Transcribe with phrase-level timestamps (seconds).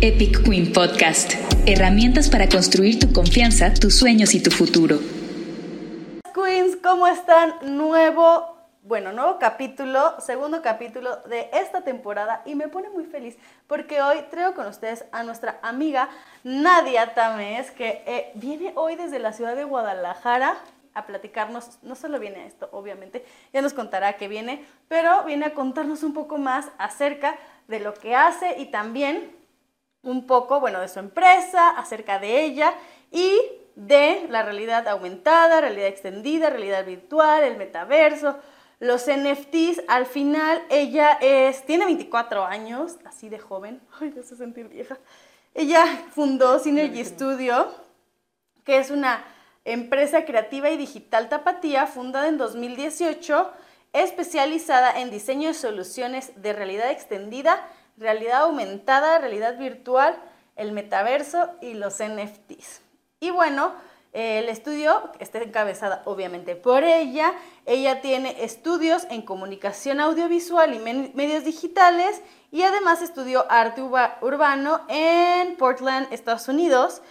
[0.00, 1.32] Epic Queen Podcast.
[1.66, 5.00] Herramientas para construir tu confianza, tus sueños y tu futuro.
[6.32, 7.76] Queens, ¿cómo están?
[7.76, 13.36] Nuevo, bueno, nuevo capítulo, segundo capítulo de esta temporada y me pone muy feliz
[13.66, 16.08] porque hoy traigo con ustedes a nuestra amiga
[16.44, 20.58] Nadia Tamés que eh, viene hoy desde la ciudad de Guadalajara
[20.94, 25.54] a platicarnos, no solo viene esto, obviamente, ya nos contará que viene, pero viene a
[25.54, 27.36] contarnos un poco más acerca
[27.66, 29.37] de lo que hace y también
[30.02, 32.74] un poco, bueno, de su empresa, acerca de ella
[33.10, 33.38] y
[33.74, 38.38] de la realidad aumentada, realidad extendida, realidad virtual, el metaverso,
[38.80, 39.82] los NFTs.
[39.88, 44.98] Al final ella es, tiene 24 años, así de joven, ay, me hace sentir vieja.
[45.54, 47.72] Ella fundó Synergy Studio,
[48.64, 49.24] que es una
[49.64, 53.50] empresa creativa y digital tapatía fundada en 2018,
[53.92, 57.66] especializada en diseño de soluciones de realidad extendida
[57.98, 60.16] realidad aumentada, realidad virtual,
[60.56, 62.80] el metaverso y los NFTs.
[63.20, 63.72] Y bueno,
[64.12, 67.34] el estudio está encabezada obviamente por ella.
[67.66, 75.56] Ella tiene estudios en comunicación audiovisual y medios digitales y además estudió arte urbano en
[75.56, 77.02] Portland, Estados Unidos.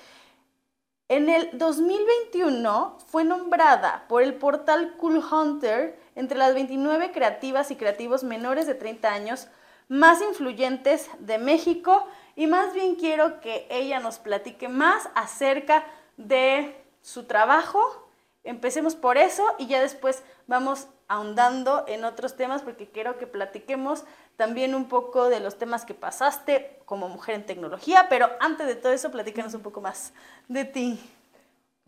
[1.09, 7.75] En el 2021 fue nombrada por el portal Cool Hunter entre las 29 creativas y
[7.75, 9.47] creativos menores de 30 años
[9.87, 15.85] más influyentes de México y más bien quiero que ella nos platique más acerca
[16.17, 18.09] de su trabajo.
[18.43, 24.03] Empecemos por eso y ya después vamos ahondando en otros temas porque quiero que platiquemos
[24.35, 28.75] también un poco de los temas que pasaste como mujer en tecnología, pero antes de
[28.75, 30.13] todo eso, platícanos un poco más
[30.47, 30.99] de ti.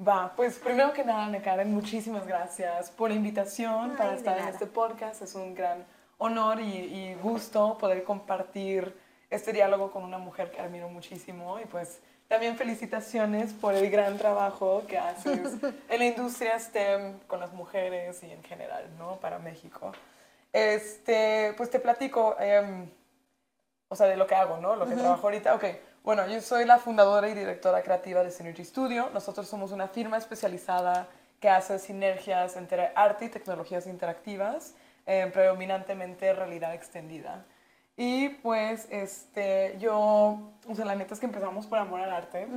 [0.05, 4.65] Va, pues primero que nada, Karen, muchísimas gracias por la invitación para estar en este
[4.65, 5.21] podcast.
[5.21, 5.85] Es un gran
[6.19, 8.95] honor y, gusto poder compartir
[9.29, 14.17] este diálogo con una mujer que admiro muchísimo y pues también felicitaciones por el gran
[14.17, 15.53] trabajo que haces
[15.89, 19.17] en la industria STEM con las mujeres y en general, ¿no?
[19.17, 19.91] Para México.
[20.53, 22.89] Este, pues te platico, em,
[23.87, 24.75] o sea, de lo que hago, ¿no?
[24.75, 25.55] Lo que trabajo ahorita.
[25.55, 25.65] Ok,
[26.03, 29.09] bueno, yo soy la fundadora y directora creativa de Synergy Studio.
[29.13, 31.07] Nosotros somos una firma especializada
[31.39, 34.75] que hace sinergias entre arte y tecnologías interactivas
[35.11, 37.43] eh, predominantemente realidad extendida.
[37.97, 42.47] Y pues este, yo, o sea, la neta es que empezamos por amor al arte.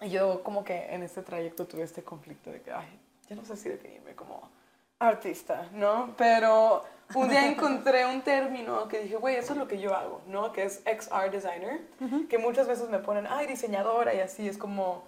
[0.00, 2.98] Y yo como que en este trayecto tuve este conflicto de que, ay,
[3.28, 4.50] ya no sé si definirme como
[4.98, 6.14] artista, ¿no?
[6.16, 6.82] Pero
[7.14, 10.52] un día encontré un término que dije, güey, eso es lo que yo hago, ¿no?
[10.52, 11.82] Que es XR designer,
[12.30, 15.04] que muchas veces me ponen, ay, diseñadora y así, es como,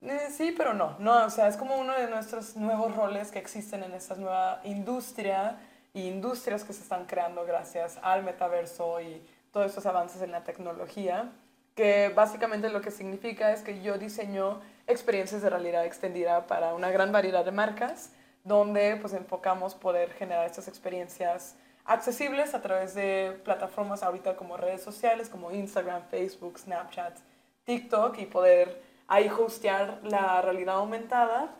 [0.00, 3.40] eh, sí, pero no, no, o sea, es como uno de nuestros nuevos roles que
[3.40, 5.58] existen en esta nueva industria
[5.94, 9.22] y industrias que se están creando gracias al metaverso y
[9.52, 11.30] todos estos avances en la tecnología,
[11.74, 16.90] que básicamente lo que significa es que yo diseño experiencias de realidad extendida para una
[16.90, 18.10] gran variedad de marcas,
[18.44, 24.82] donde pues enfocamos poder generar estas experiencias accesibles a través de plataformas ahorita como redes
[24.82, 27.18] sociales, como Instagram, Facebook, Snapchat,
[27.64, 31.54] TikTok, y poder ahí hostear la realidad aumentada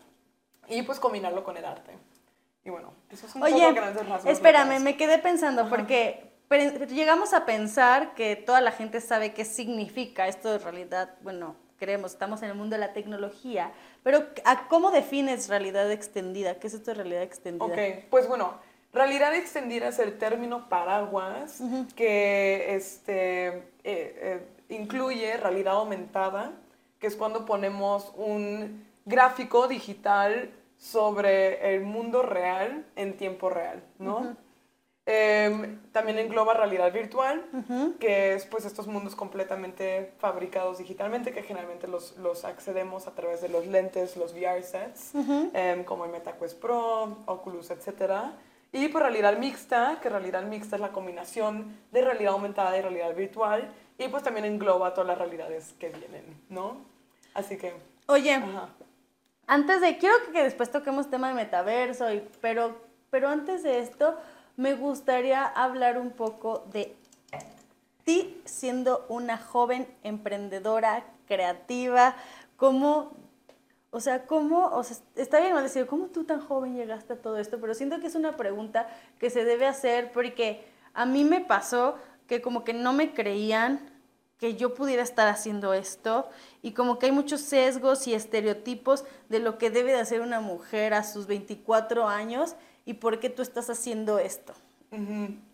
[0.68, 1.92] y pues combinarlo con el arte.
[2.64, 4.32] Y bueno, eso es un Oye, poco grandes rasgos.
[4.32, 6.32] Espérame, me quedé pensando, porque
[6.90, 12.12] llegamos a pensar que toda la gente sabe qué significa esto de realidad, bueno, creemos,
[12.12, 13.72] estamos en el mundo de la tecnología,
[14.04, 14.26] pero
[14.68, 16.60] ¿cómo defines realidad extendida?
[16.60, 17.64] ¿Qué es esto de realidad extendida?
[17.66, 18.54] Ok, pues bueno,
[18.92, 21.60] realidad extendida es el término paraguas
[21.96, 26.52] que este, eh, eh, incluye realidad aumentada,
[27.00, 30.50] que es cuando ponemos un gráfico digital
[30.82, 34.36] sobre el mundo real en tiempo real, ¿no?
[35.06, 37.44] Em, también engloba realidad virtual,
[38.00, 43.40] que es pues estos mundos completamente fabricados digitalmente, que generalmente los, los accedemos a través
[43.40, 45.12] de los lentes, los VR sets,
[45.54, 48.32] em, como el MetaQuest Pro, Oculus, etc.
[48.72, 52.80] Y por pues, realidad mixta, que realidad mixta es la combinación de realidad aumentada y
[52.80, 56.76] realidad virtual, y pues también engloba todas las realidades que vienen, ¿no?
[57.34, 57.72] Así que...
[58.06, 58.40] Oye,
[59.46, 62.06] antes de, quiero que después toquemos tema de metaverso,
[62.40, 62.80] pero,
[63.10, 64.16] pero antes de esto,
[64.56, 66.94] me gustaría hablar un poco de
[68.04, 72.16] ti siendo una joven emprendedora, creativa,
[72.56, 73.12] cómo,
[73.90, 77.38] o sea, cómo, o sea, está bien decir, ¿cómo tú tan joven llegaste a todo
[77.38, 77.60] esto?
[77.60, 81.96] Pero siento que es una pregunta que se debe hacer porque a mí me pasó
[82.26, 83.80] que como que no me creían
[84.42, 86.28] que yo pudiera estar haciendo esto.
[86.62, 90.40] Y como que hay muchos sesgos y estereotipos de lo que debe de hacer una
[90.40, 94.52] mujer a sus 24 años y por qué tú estás haciendo esto.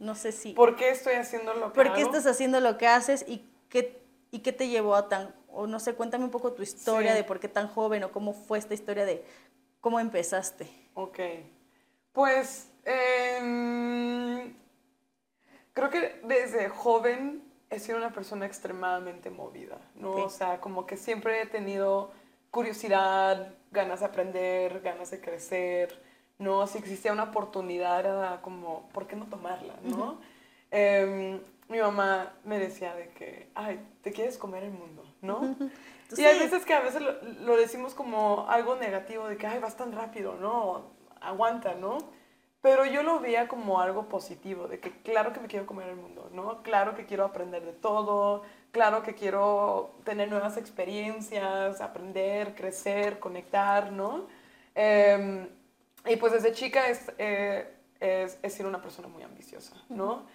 [0.00, 0.54] No sé si...
[0.54, 4.00] ¿Por qué estoy haciendo lo que ¿Por qué estás haciendo lo que haces y qué
[4.30, 7.24] ¿Y qué te llevó a tan, o no sé, cuéntame un poco tu historia de
[7.24, 9.24] por qué tan joven o cómo fue esta historia de
[9.80, 10.68] cómo empezaste?
[10.94, 11.18] Ok,
[12.12, 14.54] pues em,
[15.72, 20.12] creo que desde joven he sido una persona extremadamente movida, ¿no?
[20.12, 22.10] O sea, como que siempre he tenido
[22.50, 26.02] curiosidad, ganas de aprender, ganas de crecer,
[26.38, 26.66] ¿no?
[26.66, 30.18] Si existía una oportunidad era como, ¿por qué no tomarla, no?
[30.70, 35.56] Em, mi mamá me decía de que, ay, te quieres comer el mundo, ¿no?
[36.16, 39.58] y hay veces que a veces lo, lo, decimos como algo negativo, de que, ay,
[39.58, 40.90] vas tan rápido, ¿no?
[41.20, 41.98] Aguanta, ¿no?
[42.60, 45.96] Pero yo lo veía como algo positivo, de que claro que me quiero comer el
[45.96, 46.62] mundo, ¿no?
[46.62, 53.92] Claro que quiero aprender de todo, claro que quiero tener nuevas experiencias, aprender, crecer, conectar,
[53.92, 54.26] ¿no?
[54.74, 55.48] Em,
[56.04, 60.26] y pues desde chica es, eh, es, es, ser una persona muy ambiciosa, ¿no?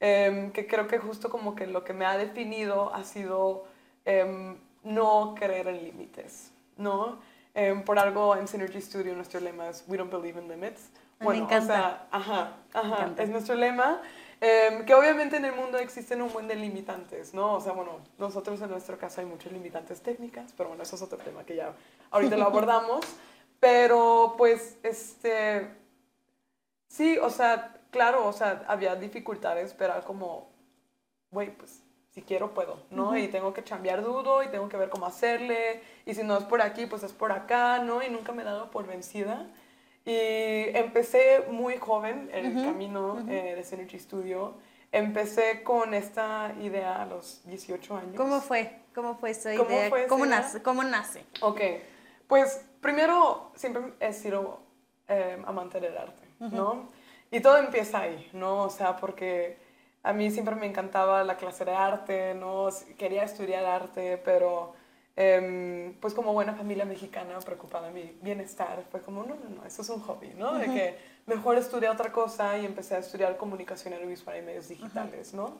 [0.00, 3.64] Em, que creo que justo como que lo que me ha definido ha sido
[4.04, 7.18] em, no creer en límites, ¿no?
[7.84, 10.88] por algo en Synergy Studio nuestro lema es We don't believe in limits.
[11.20, 11.74] Bueno, Me encanta.
[11.74, 14.00] O sea, ajá, ajá, es nuestro lema.
[14.42, 17.54] Em, que obviamente en el mundo existen un buen de limitantes, ¿no?
[17.56, 21.02] O sea, bueno, nosotros en nuestro caso hay muchas limitantes técnicas, pero bueno, eso es
[21.02, 21.74] otro tema que ya
[22.10, 23.04] ahorita lo abordamos.
[23.60, 25.68] Pero pues, este,
[26.88, 30.48] sí, o sea, claro, o sea, había dificultades, pero era como,
[31.30, 31.82] güey, pues
[32.12, 33.16] si quiero puedo, ¿no?
[33.18, 36.44] Y tengo que cambiar dudo y tengo que ver cómo hacerle, y si no es
[36.44, 38.02] por aquí, pues es por acá, ¿no?
[38.02, 39.46] Y nunca me he dado por vencida.
[40.04, 44.54] Y empecé muy joven el camino eh, de Synergy Studio.
[44.92, 48.14] Empecé con esta idea a los 18 años.
[48.16, 48.80] ¿Cómo fue?
[48.94, 49.90] ¿Cómo fue esa idea?
[50.08, 50.62] ¿Cómo, nace?
[50.62, 51.24] ¿Cómo nace?
[51.42, 51.60] Ok,
[52.26, 54.60] pues primero siempre he sido
[55.06, 56.90] eh, amante del arte, ¿no?
[57.30, 58.64] Y todo empieza ahí, ¿no?
[58.64, 59.58] O sea, porque
[60.02, 62.68] a mí siempre me encantaba la clase de arte, ¿no?
[62.98, 64.74] Quería estudiar arte, pero
[65.22, 69.66] Em, pues como buena familia mexicana preocupada de mi bienestar, fue como, no, no, no,
[69.66, 70.54] eso es un hobby, ¿no?
[70.54, 70.96] De que
[71.26, 75.58] mejor estudié otra cosa y empecé a estudiar comunicación audiovisual y medios digitales, ¿no?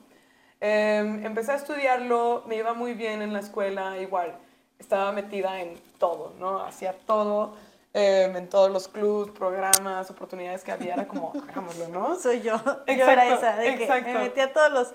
[0.59, 4.35] Em, empecé a estudiarlo, me iba muy bien en la escuela, igual,
[4.79, 6.63] estaba metida en todo, ¿no?
[6.63, 7.55] Hacía todo,
[7.93, 12.15] em, en todos los clubs, programas, oportunidades que había, era como, hagámoslo, ¿no?
[12.19, 14.93] Soy yo, exacto, yo era esa, de que me metía a todos los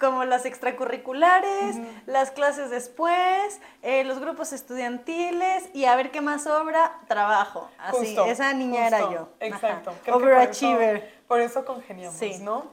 [0.00, 1.76] como las extracurriculares,
[2.06, 7.70] las clases después, eh, los grupos estudiantiles y a ver qué más sobra, trabajo.
[7.78, 9.28] Así, esa niña era yo.
[9.38, 9.92] Exacto.
[10.10, 11.20] Overachiever.
[11.28, 12.72] Por eso, congeniamos, ¿no?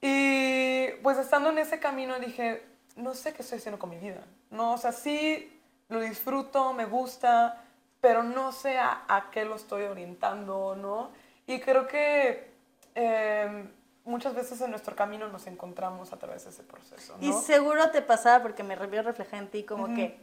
[0.00, 2.64] Y pues estando en ese camino dije,
[2.96, 4.24] no sé qué estoy haciendo con mi vida.
[4.50, 7.62] No, o sea, sí lo disfruto, me gusta,
[8.00, 11.10] pero no sé a, qué lo estoy orientando, ¿no?
[11.46, 12.54] Y creo que...
[12.94, 13.70] Em,
[14.04, 17.16] muchas veces en nuestro camino nos encontramos a través de ese proceso.
[17.20, 20.20] Y seguro te pasaba, porque me veo reflejada en ti, como que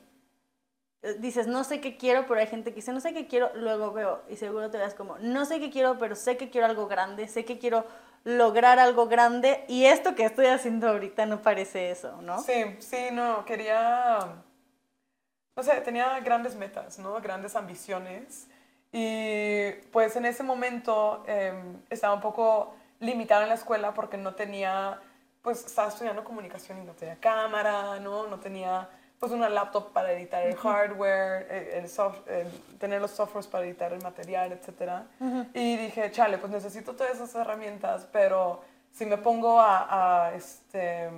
[1.01, 3.51] eh, dices, no sé qué quiero, pero hay gente que dice, no sé qué quiero,
[3.55, 6.67] luego veo, y seguro te das como, no sé qué quiero, pero sé que quiero
[6.67, 7.85] algo grande, sé que quiero
[8.23, 12.39] lograr algo grande, y esto que estoy haciendo ahorita no parece eso, ¿no?
[12.43, 14.43] Sí, sí, no, quería,
[15.55, 17.19] no sé, tenía grandes metas, ¿no?
[17.19, 18.47] Grandes ambiciones,
[18.91, 24.33] y pues en ese momento em, estaba un poco limitada en la escuela porque no
[24.33, 25.01] tenía,
[25.41, 28.27] pues estaba estudiando comunicación y no tenía cámara, ¿no?
[28.27, 32.21] No tenía pues una laptop para editar el hardware, eh, el, soft,
[32.79, 35.03] tener los softwares para editar el material, etc.
[35.53, 38.61] Y dije, chale, pues necesito todas esas herramientas, pero
[38.91, 41.09] si me pongo a, a, este,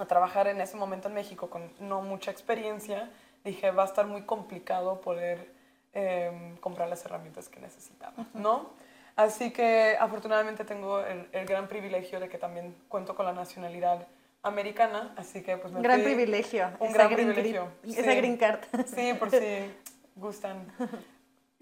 [0.00, 3.08] a trabajar en ese momento en México con no mucha experiencia,
[3.44, 5.52] dije, va a estar muy complicado poder
[5.92, 8.70] em, comprar las herramientas que necesitaba, ¿no?
[9.16, 14.06] Así que afortunadamente tengo el, gran privilegio de que también cuento con la nacionalidad
[14.42, 16.70] americana, así que pues me Gran privilegio.
[16.78, 17.68] Un gran privilegio.
[17.82, 18.60] Esa green card.
[18.84, 19.74] Sí, por si
[20.16, 20.70] gustan.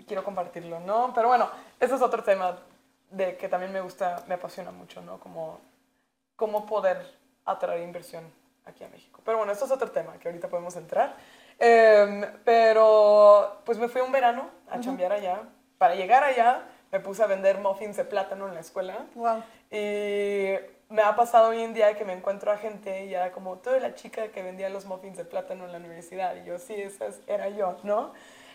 [0.04, 1.12] Quiero compartirlo, ¿no?
[1.14, 2.58] Pero bueno, ese es otro tema
[3.10, 5.20] de que también me gusta, me apasiona mucho, ¿no?
[5.20, 5.60] Como
[6.34, 7.06] cómo poder
[7.44, 8.24] atraer inversión
[8.64, 9.20] aquí a México.
[9.24, 11.14] Pero bueno, esto es otro tema que ahorita podemos entrar.
[11.56, 15.42] Em, pero pues me fui un verano a chambear allá.
[15.78, 19.06] Para llegar allá me puse a vender muffins de plátano en la escuela.
[19.16, 19.42] Wow.
[19.68, 20.54] Y
[20.88, 23.82] me ha pasado hoy en día que me encuentro a gente y era como, eres
[23.82, 26.36] la chica que vendía los muffins de plátano en la universidad.
[26.36, 28.12] Y yo, sí, esa era yo, ¿no?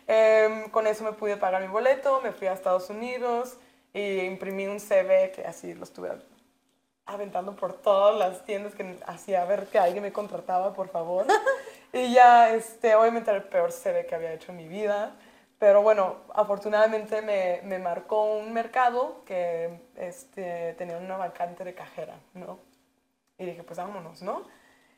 [0.08, 3.58] Em, con eso me pude pagar mi boleto, me fui a Estados Unidos
[3.94, 6.10] y imprimí un CV que así lo estuve
[7.08, 11.26] aventando por todas las tiendas que hacía ver que alguien me contrataba, por favor.
[11.92, 15.14] y ya, este, obviamente era el peor CV que había hecho en mi vida.
[15.60, 22.16] Pero bueno, afortunadamente me, me marcó un mercado que este, tenía una vacante de cajera,
[22.34, 22.60] ¿no?
[23.38, 24.44] Y dije, pues vámonos, ¿no?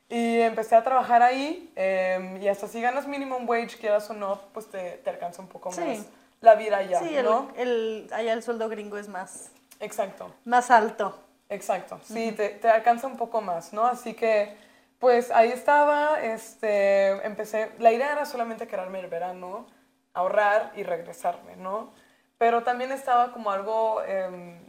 [0.07, 4.39] Y empecé a trabajar ahí em, y hasta si ganas minimum wage, quieras o no,
[4.53, 5.81] pues te, te alcanza un poco Sí.
[5.81, 6.05] más
[6.41, 7.51] la vida allá, Sí, el, ¿no?
[7.55, 10.31] el- allá el sueldo gringo es más, Exacto.
[10.45, 11.17] más alto.
[11.49, 13.85] Exacto, sí, te, te alcanza un poco más, ¿no?
[13.85, 14.55] Así que,
[14.99, 19.65] pues ahí estaba, este, empecé, la idea era solamente quedarme el verano,
[20.13, 21.91] ahorrar y regresarme, ¿no?
[22.37, 24.59] Pero también estaba como algo, em,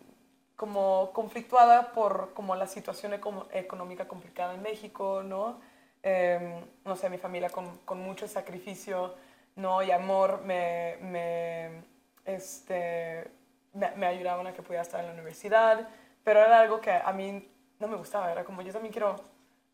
[0.56, 3.14] como conflictuada por como la situación
[3.52, 5.60] económica complicada en México, ¿no?
[6.02, 9.14] Em, no sé, mi familia con, con mucho sacrificio,
[9.56, 9.82] ¿no?
[9.82, 11.82] Y amor me, me,
[12.24, 13.30] este,
[13.72, 15.88] me, me ayudaban a que pudiera estar en la universidad,
[16.24, 19.16] pero era algo que a mí no me gustaba, era como yo también quiero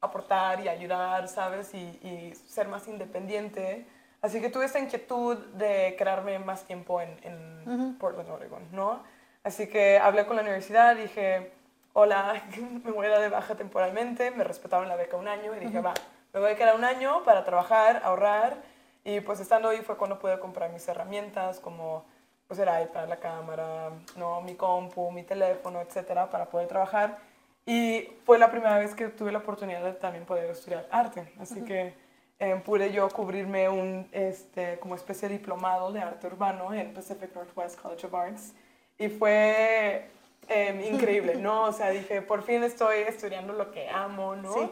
[0.01, 1.75] aportar y ayudar, ¿sabes?
[1.75, 3.87] Y, y ser más independiente.
[4.21, 9.03] Así que tuve esa inquietud de quedarme más tiempo en, en Portland, Oregon, ¿no?
[9.45, 11.53] Así que hablé con la universidad, dije,
[11.93, 12.43] hola,
[12.85, 15.81] me voy a dar de baja temporalmente, me respetaron la beca un año y dije,
[15.81, 15.95] va,
[16.33, 18.57] me voy a quedar un año para trabajar, ahorrar
[19.05, 22.05] y pues estando ahí fue cuando pude comprar mis herramientas como
[22.47, 27.19] pues el iPad, la cámara, no, mi compu, mi teléfono, etcétera, para poder trabajar.
[27.67, 31.31] Y fue la primera vez que tuve la oportunidad de también poder estudiar arte.
[31.39, 31.95] Así que
[32.40, 37.35] eh, pude yo cubrirme un este, como especie de diplomado de arte urbano en Pacific
[37.35, 38.54] Northwest College of Arts.
[38.99, 40.09] Y fue
[40.49, 41.64] eh, increíble, ¿no?
[41.64, 44.52] O sea, dije, por fin estoy estudiando lo que amo, ¿no?
[44.52, 44.71] Sí.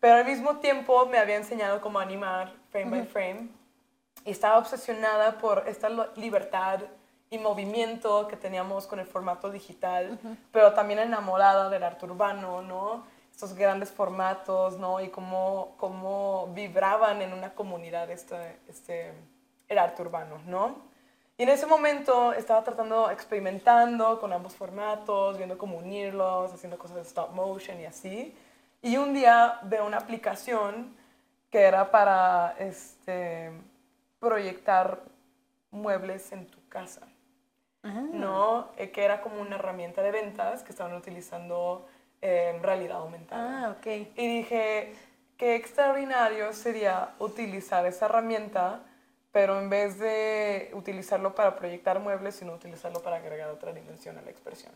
[0.00, 3.48] Pero al mismo tiempo me había enseñado cómo animar frame by frame
[4.24, 6.80] y estaba obsesionada por esta libertad
[7.30, 10.18] y movimiento que teníamos con el formato digital,
[10.50, 13.04] pero también enamorada del arte urbano, ¿no?
[13.32, 15.00] Estos grandes formatos, ¿no?
[15.00, 19.12] Y cómo, cómo vibraban en una comunidad este, este,
[19.68, 20.76] el arte urbano, ¿no?
[21.36, 26.96] Y en ese momento estaba tratando, experimentando con ambos formatos, viendo cómo unirlos, haciendo cosas
[26.96, 28.36] de stop motion y así.
[28.82, 30.94] Y un día veo una aplicación
[31.50, 33.50] que era para este,
[34.20, 35.00] proyectar
[35.70, 37.08] muebles en tu casa.
[37.82, 38.68] ¿no?
[38.76, 41.86] Eh, que era como una herramienta de ventas que estaban utilizando
[42.22, 43.66] eh, realidad aumentada.
[43.66, 43.86] Ah, ok.
[44.16, 44.94] Y dije,
[45.36, 48.80] qué extraordinario sería utilizar esa herramienta,
[49.32, 54.22] pero en vez de utilizarlo para proyectar muebles, sino utilizarlo para agregar otra dimensión a
[54.22, 54.72] la expresión.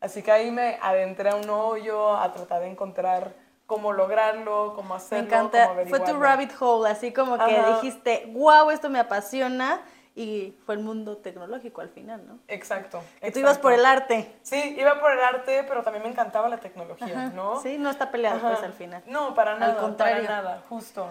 [0.00, 3.32] Así que ahí me adentré a un hoyo a tratar de encontrar
[3.66, 5.68] cómo lograrlo, cómo Me hacerlo, encanta.
[5.68, 7.74] cómo Fue tu rabbit hole, así como que Ajá.
[7.74, 9.82] dijiste, wow, esto me apasiona.
[10.18, 12.40] Y fue el mundo tecnológico al final, ¿no?
[12.48, 13.00] Exacto.
[13.20, 14.34] Que tú ibas por el arte.
[14.42, 17.32] Sí, iba por el arte, pero también me encantaba la tecnología, Ajá.
[17.36, 17.62] ¿no?
[17.62, 19.00] Sí, no está peleado pues al final.
[19.06, 19.76] No, para Al nada.
[19.76, 20.24] contrario.
[20.24, 21.06] Para nada, justo.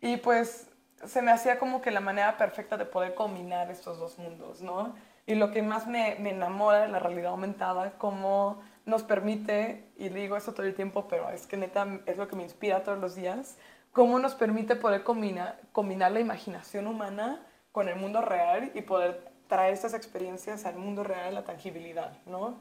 [0.00, 0.66] Y pues
[1.04, 4.92] se me hacía como que la manera perfecta de poder combinar estos dos mundos, ¿no?
[5.24, 10.08] Y lo que más me, me enamora de la realidad aumentada, cómo nos permite, y
[10.08, 12.98] digo esto todo el tiempo, pero es que neta es lo que me inspira todos
[12.98, 13.56] los días,
[13.92, 17.44] cómo nos permite poder combinar, combinar la imaginación humana
[17.78, 22.56] con el mundo real y poder traer estas experiencias al mundo real, la tangibilidad, ¿no?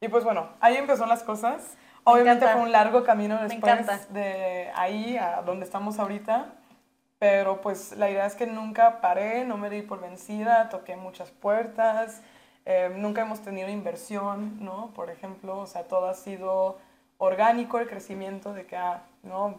[0.00, 1.76] Y pues bueno, ahí empezó las cosas.
[2.02, 2.54] Obviamente encanta.
[2.54, 6.46] fue un largo camino después de ahí a donde estamos ahorita,
[7.18, 11.30] pero pues la idea es que nunca paré, no me di por vencida, toqué muchas
[11.30, 12.22] puertas,
[12.64, 14.92] eh, nunca hemos tenido inversión, ¿no?
[14.94, 16.78] Por ejemplo, o sea, todo ha sido
[17.18, 19.56] orgánico el crecimiento de que, ah, ¿no?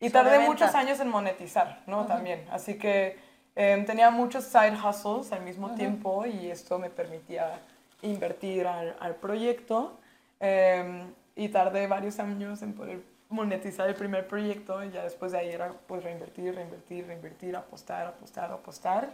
[0.00, 2.06] Y tardé muchos años en monetizar, ¿no?
[2.06, 3.27] También, así que
[3.60, 7.58] eh, tenía muchos side hustles al mismo tiempo y esto me permitía
[8.02, 9.98] invertir al, al proyecto
[10.38, 11.02] eh,
[11.34, 15.48] y tardé varios años en poder monetizar el primer proyecto y ya después de ahí
[15.50, 19.08] era pues reinvertir, reinvertir, reinvertir, apostar, apostar, apostar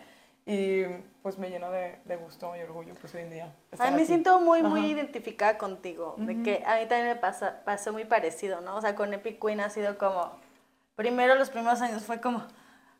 [0.45, 0.83] y
[1.23, 3.55] pues me llenó de, de gusto y orgullo pues hoy en día.
[3.73, 4.09] estar A mí me aquí.
[4.09, 4.89] siento muy, muy Ajá.
[4.89, 8.77] identificada contigo, de que a mí también me pasa, pasó muy parecido, ¿no?
[8.77, 10.33] O sea, con Epic Queen ha sido como,
[10.97, 12.43] primero los primeros años fue como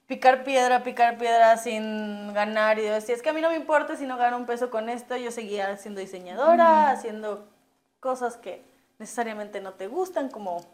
[0.07, 3.97] picar piedra, picar piedra sin ganar y decir, es que a mí no me importa
[3.97, 7.49] si no gano un peso con esto, yo seguía siendo diseñadora, haciendo
[8.01, 8.65] cosas que
[8.99, 10.65] necesariamente no te gustan, como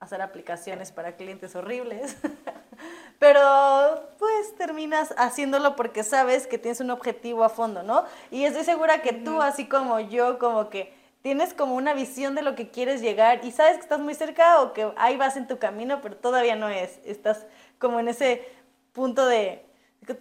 [0.00, 2.16] hacer aplicaciones para clientes horribles.
[3.18, 8.04] Pero pues terminas haciéndolo porque sabes que tienes un objetivo a fondo, ¿no?
[8.30, 12.42] Y estoy segura que tú, así como yo, como que tienes como una visión de
[12.42, 15.48] lo que quieres llegar y sabes que estás muy cerca o que ahí vas en
[15.48, 17.00] tu camino, pero todavía no es.
[17.04, 17.44] Estás
[17.78, 18.46] como en ese
[18.92, 19.64] punto de,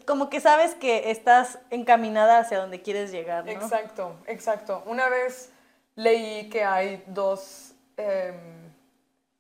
[0.06, 3.52] como que sabes que estás encaminada hacia donde quieres llegar, ¿no?
[3.52, 4.84] Exacto, exacto.
[4.86, 5.52] Una vez
[5.96, 8.72] leí que hay dos em,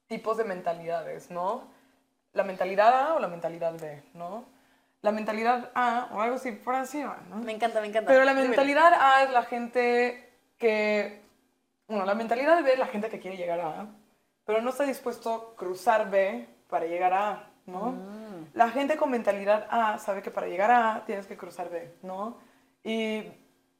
[0.08, 1.68] tipos de mentalidades, ¿no?
[2.34, 4.46] La mentalidad A o la mentalidad B, ¿no?
[5.02, 7.38] La mentalidad A, o algo así, por así va, ¿no?
[7.38, 8.12] Me encanta, me encanta.
[8.12, 11.22] Pero la mentalidad A es la gente que,
[11.88, 13.88] bueno, la mentalidad B es la gente que quiere llegar a A,
[14.46, 17.94] pero no está dispuesto a cruzar B para llegar a, ¿no?
[18.54, 22.38] La gente con mentalidad A sabe que para llegar a tienes que cruzar B, ¿no?
[22.84, 23.24] Y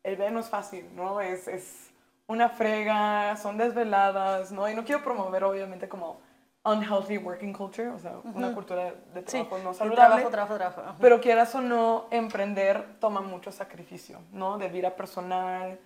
[0.04, 1.20] el B no es fácil, ¿no?
[1.20, 1.92] Es, es
[2.28, 4.70] una frega, son desveladas, ¿no?
[4.70, 6.20] Y no quiero promover, obviamente, como
[6.64, 9.96] unhealthy working culture, o sea, una cultura de trabajo no saludable.
[10.30, 10.98] Trabajo, trabajo, trabajo.
[11.00, 14.58] Pero quieras o no, emprender toma mucho sacrificio, ¿no?
[14.58, 15.80] De vida personal,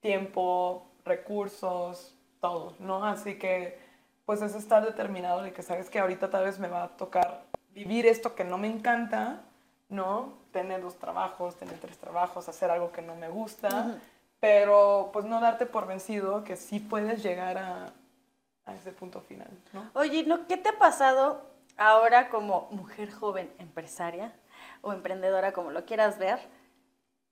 [0.00, 3.04] tiempo, recursos, todo, ¿no?
[3.04, 3.78] Así que,
[4.24, 7.42] pues es estar determinado de que sabes que ahorita tal vez me va a tocar
[7.70, 9.40] vivir esto que no me encanta,
[9.88, 10.34] ¿no?
[10.52, 13.98] Tener dos trabajos, tener tres trabajos, hacer algo que no me gusta,
[14.40, 17.92] pero pues no darte por vencido que sí puedes llegar a,
[18.66, 19.90] a ese punto final, ¿no?
[19.94, 20.46] Oye, ¿no?
[20.46, 24.32] ¿qué te ha pasado ahora como mujer joven empresaria
[24.82, 26.38] o emprendedora, como lo quieras ver?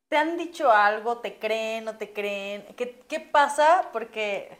[0.09, 1.19] ¿Te han dicho algo?
[1.19, 1.85] ¿Te creen?
[1.85, 2.65] ¿No te creen?
[2.77, 3.91] ¿Qué, qué pasa?
[3.93, 4.59] Porque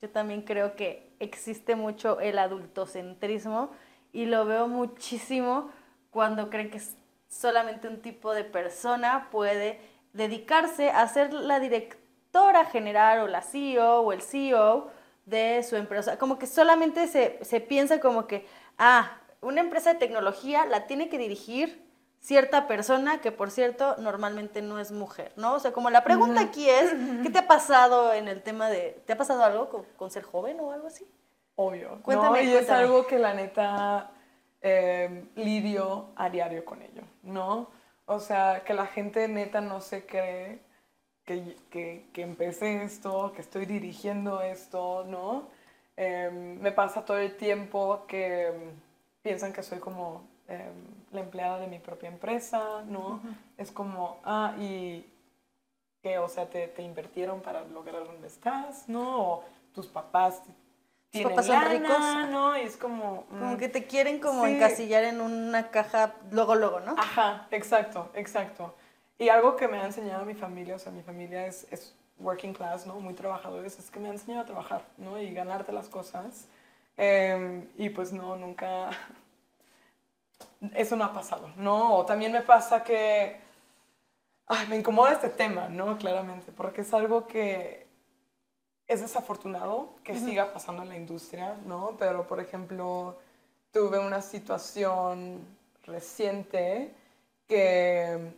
[0.00, 3.70] yo también creo que existe mucho el adultocentrismo
[4.12, 5.70] y lo veo muchísimo
[6.10, 6.80] cuando creen que
[7.28, 9.78] solamente un tipo de persona puede
[10.14, 14.90] dedicarse a ser la directora general o la CEO o el CEO
[15.26, 16.18] de su empresa.
[16.18, 18.46] Como que solamente se, se piensa como que,
[18.78, 21.89] ah, una empresa de tecnología la tiene que dirigir
[22.20, 25.54] cierta persona que, por cierto, normalmente no es mujer, ¿no?
[25.54, 29.02] O sea, como la pregunta aquí es, ¿qué te ha pasado en el tema de,
[29.06, 31.06] ¿te ha pasado algo con, con ser joven o algo así?
[31.56, 32.00] Obvio.
[32.02, 32.50] Cuéntame, ¿no?
[32.50, 34.10] Y es algo que la neta
[34.60, 37.70] eh, lidio a diario con ello, ¿no?
[38.06, 40.60] O sea, que la gente neta no se cree
[41.24, 45.48] que, que, que empecé esto, que estoy dirigiendo esto, ¿no?
[45.96, 48.72] Eh, me pasa todo el tiempo que em,
[49.22, 50.74] piensan que soy como em,
[51.12, 53.20] la empleada de mi propia empresa, ¿no?
[53.56, 55.06] Es como, ah, y
[56.02, 59.20] que, o sea, te, te invirtieron para lograr donde estás, ¿no?
[59.22, 60.42] O tus papás
[61.10, 62.30] tienen papás son lana, ricos.
[62.30, 62.56] ¿no?
[62.56, 63.24] Y es como...
[63.26, 64.52] Como mm, que te quieren como Sí.
[64.52, 66.94] encasillar en una caja luego, luego, ¿no?
[66.96, 68.74] Ajá, exacto, exacto.
[69.18, 72.54] Y algo que me ha enseñado mi familia, o sea, mi familia es, es working
[72.54, 73.00] class, ¿no?
[73.00, 75.18] Muy trabajadores, es que me ha enseñado a trabajar, ¿no?
[75.20, 76.46] Y ganarte las cosas.
[76.96, 78.90] Em, y pues no, nunca...
[80.74, 81.96] Eso no ha pasado, ¿no?
[81.96, 83.40] O también me pasa que...
[84.46, 85.96] Ay, me incomoda este tema, ¿no?
[85.96, 87.86] Claramente, porque es algo que
[88.86, 91.96] es desafortunado que siga pasando en la industria, ¿no?
[91.96, 93.16] Pero, por ejemplo,
[93.70, 95.46] tuve una situación
[95.84, 96.92] reciente
[97.46, 98.32] que,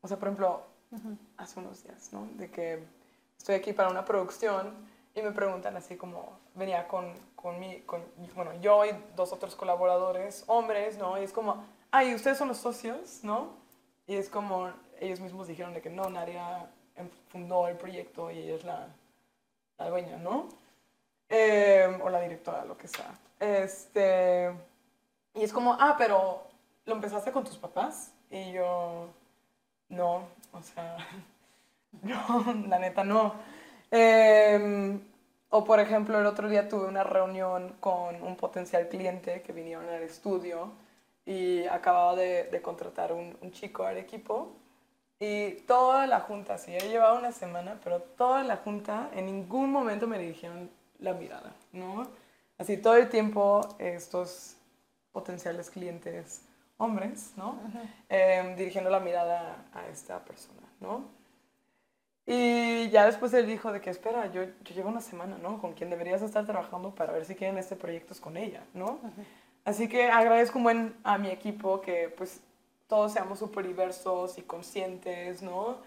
[0.00, 0.62] o sea, por ejemplo,
[1.36, 2.26] hace unos días, ¿no?
[2.36, 2.82] De que
[3.36, 4.74] estoy aquí para una producción
[5.14, 8.02] y me preguntan así como, venía con, con mi, con,
[8.34, 11.20] bueno, yo y dos otros colaboradores, hombres, ¿no?
[11.20, 13.50] Y es como, ay, ¿ustedes son los socios, no?
[14.06, 16.68] Y es como, ellos mismos dijeron de que no, Nadia
[17.28, 18.88] fundó el proyecto y ella es la,
[19.78, 20.48] la dueña, ¿no?
[21.28, 23.14] Eh, o la directora, lo que sea.
[23.38, 24.52] Este,
[25.34, 26.42] y es como, ah, pero
[26.86, 28.12] ¿lo empezaste con tus papás?
[28.30, 29.08] Y yo,
[29.88, 30.96] no, o sea,
[32.02, 33.34] no, la neta no.
[33.96, 34.98] Eh,
[35.50, 39.88] o por ejemplo, el otro día tuve una reunión con un potencial cliente que vinieron
[39.88, 40.72] al estudio
[41.24, 44.52] y acababa de, de contratar un, un chico al equipo.
[45.20, 49.70] Y toda la junta, sí, ya llevaba una semana, pero toda la junta en ningún
[49.70, 52.08] momento me dirigieron la mirada, ¿no?
[52.58, 54.56] Así todo el tiempo estos
[55.12, 56.42] potenciales clientes
[56.78, 57.58] hombres, ¿no?
[58.08, 61.04] Em, dirigiendo la mirada a esta persona, ¿no?
[62.26, 65.60] Y ya después él dijo de que, espera, yo, yo llevo una semana, ¿no?
[65.60, 68.98] Con quien deberías estar trabajando para ver si quieren este proyecto es con ella, ¿no?
[69.64, 72.40] Así que agradezco un buen a mi equipo que pues
[72.86, 75.78] todos seamos súper diversos y conscientes, ¿no?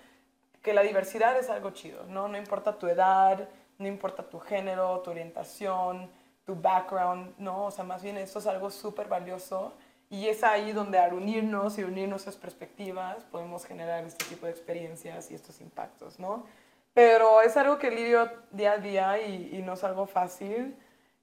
[0.62, 2.28] Que la diversidad es algo chido, ¿no?
[2.28, 6.10] No importa tu edad, no importa tu género, tu orientación,
[6.46, 7.66] tu background, ¿no?
[7.66, 9.74] O sea, más bien esto es algo súper valioso
[10.10, 14.52] y es ahí donde al unirnos y unir nuestras perspectivas podemos generar este tipo de
[14.52, 16.46] experiencias y estos impactos, ¿no?
[16.94, 20.76] Pero es algo que lidio día a día y, y no es algo fácil.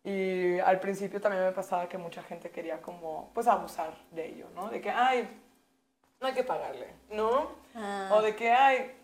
[0.04, 4.46] Y al principio también me pasaba que mucha gente quería como, pues, abusar de ello,
[4.54, 4.68] ¿no?
[4.68, 5.26] De que, ay,
[6.20, 7.52] no hay que pagarle, ¿no?
[7.74, 8.10] Ah.
[8.12, 8.94] O de que, ay,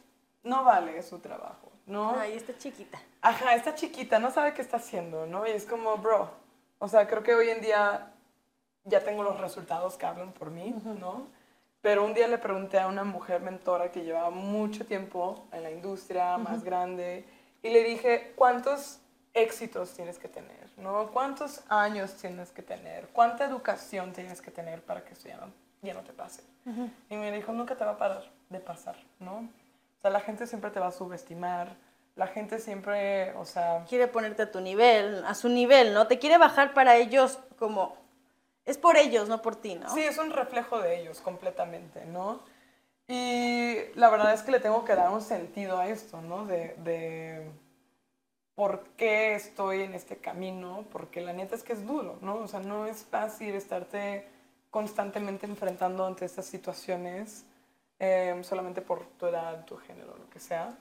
[0.43, 2.19] no vale su trabajo, ¿no?
[2.19, 3.01] Ay, está chiquita.
[3.23, 5.47] Ajá, esta chiquita no sabe qué está haciendo, ¿no?
[5.47, 6.31] Y es como, bro,
[6.79, 8.13] o sea, creo que hoy en día
[8.85, 11.27] ya tengo los resultados que hablan por mí, ¿no?
[11.81, 15.71] Pero un día le pregunté a una mujer mentora que llevaba mucho tiempo en la
[15.71, 17.25] industria, más grande,
[17.63, 19.01] y le dije, ¿cuántos
[19.33, 21.11] éxitos tienes que tener, ¿no?
[21.13, 23.09] ¿Cuántos años tienes que tener?
[23.09, 26.43] ¿Cuánta educación tienes que tener para que esto ya no, ya no te pase?
[27.09, 29.39] Y me dijo, nunca te va a parar de pasar, ¿no?
[29.39, 31.77] O sea, la gente siempre te va a subestimar,
[32.17, 36.07] la gente siempre, o sea, Quiere ponerte a tu nivel, a su nivel, ¿no?
[36.07, 37.97] Te quiere bajar para ellos como
[38.71, 39.93] es por ellos, no por ti, ¿no?
[39.95, 42.41] Sí, es un reflejo de ellos completamente, ¿no?
[43.09, 46.47] Y la verdad es que le tengo que dar un sentido a esto, ¿no?
[46.47, 47.51] De, de
[48.55, 52.37] por qué estoy en este camino, porque la neta es que es duro, ¿no?
[52.37, 54.27] O sea, no es fácil estarte
[54.71, 57.45] constantemente enfrentando ante estas situaciones
[57.99, 60.79] em, solamente por tu edad, tu género, lo que sea.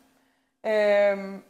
[0.62, 1.42] Em,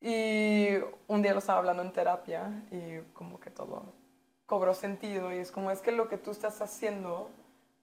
[0.00, 4.01] y un día lo estaba hablando en terapia y como que todo
[4.46, 7.30] cobró sentido y es como es que lo que tú estás haciendo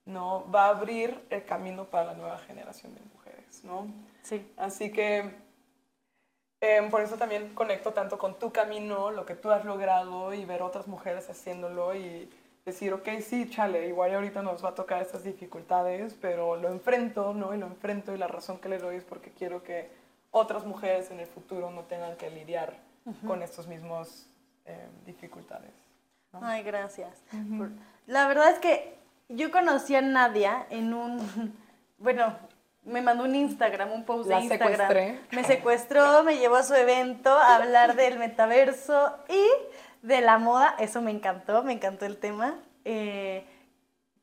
[0.05, 3.87] no va a abrir el camino para la nueva generación de mujeres, ¿no?
[4.23, 4.51] Sí.
[4.57, 5.31] Así que
[6.61, 10.45] em, por eso también conecto tanto con tu camino, lo que tú has logrado y
[10.45, 12.29] ver otras mujeres haciéndolo y
[12.65, 17.33] decir, ok, sí, chale, igual ahorita nos va a tocar estas dificultades, pero lo enfrento,
[17.33, 17.53] ¿no?
[17.53, 19.89] Y lo enfrento y la razón que le doy es porque quiero que
[20.31, 22.77] otras mujeres en el futuro no tengan que lidiar
[23.25, 24.27] con estos mismos
[24.65, 25.71] eh, dificultades.
[26.33, 27.09] Ay, gracias.
[28.07, 28.97] La verdad es que
[29.29, 31.55] yo conocí a Nadia en un,
[31.97, 32.35] bueno,
[32.83, 34.71] me mandó un Instagram, un post de Instagram.
[34.71, 35.19] Secuestré.
[35.31, 39.45] Me secuestró, me llevó a su evento a hablar del metaverso y
[40.01, 40.75] de la moda.
[40.79, 42.59] Eso me encantó, me encantó el tema.
[42.85, 43.45] Eh,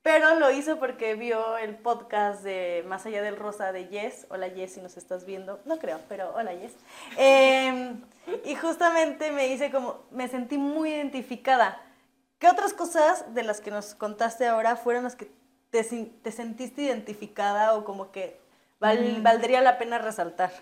[0.03, 4.27] pero lo hizo porque vio el podcast de Más allá del rosa de Yes.
[4.31, 5.61] Hola Yes, si nos estás viendo.
[5.65, 6.75] No creo, pero hola Yes.
[7.17, 8.01] Em,
[8.45, 11.81] y justamente me dice como, me sentí muy identificada.
[12.39, 15.31] ¿Qué otras cosas de las que nos contaste ahora fueron las que
[15.71, 18.39] te, te sentiste identificada o como que
[18.81, 19.23] mm.
[19.23, 20.53] valdría la pena resaltar?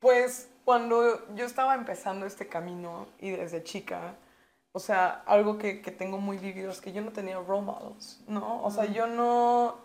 [0.00, 4.16] Pues cuando yo estaba empezando este camino y desde chica,
[4.72, 8.20] o sea, algo que, que, tengo muy vivido es que yo no tenía role models,
[8.26, 8.62] ¿no?
[8.62, 9.78] O sea, yo no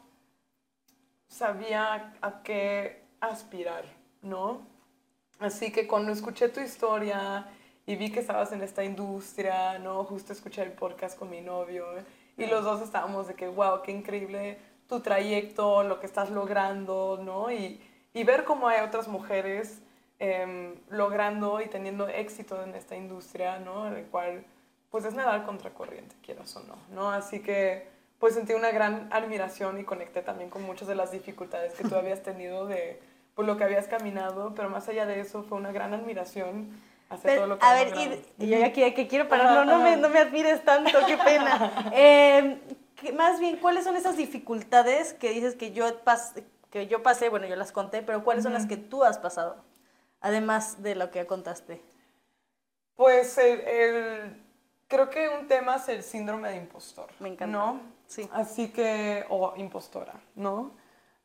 [1.27, 3.85] sabía a qué aspirar,
[4.21, 4.61] ¿no?
[5.39, 7.47] Así que cuando escuché tu historia
[7.85, 10.03] y vi que estabas en esta industria, ¿no?
[10.05, 11.85] Justo escuché el podcast con mi novio
[12.37, 17.19] y los dos estábamos de que, wow, qué increíble tu trayecto, lo que estás logrando,
[17.23, 17.51] ¿no?
[17.51, 17.81] Y,
[18.13, 19.81] y ver cómo hay otras mujeres
[20.19, 23.87] eh, logrando y teniendo éxito en esta industria, ¿no?
[23.87, 24.45] En el cual
[24.89, 27.11] pues es nadar contracorriente, quieras o no, ¿no?
[27.11, 27.87] Así que
[28.19, 31.95] pues sentí una gran admiración y conecté también con muchas de las dificultades que tú
[31.97, 33.01] habías tenido de
[33.35, 36.69] por lo que habías caminado, pero más allá de eso fue una gran admiración
[37.09, 37.93] hacia todo lo que A ver,
[38.37, 41.91] y, yo ya que, que quiero pararlo, no me, no me admires tanto, qué pena.
[41.93, 42.59] Eh,
[43.15, 45.85] más bien, ¿cuáles son esas dificultades que dices que yo,
[46.69, 47.29] que yo pasé?
[47.29, 49.63] Bueno, yo las conté, pero ¿cuáles son las que tú has pasado?
[50.21, 51.81] Además de lo que contaste.
[52.95, 54.43] Pues el
[54.93, 57.07] creo que un tema es el síndrome de impostor.
[57.19, 57.57] Me encanta.
[57.57, 57.81] ¿No?
[58.05, 58.29] Sí.
[58.31, 60.71] Así que, o impostora, ¿no?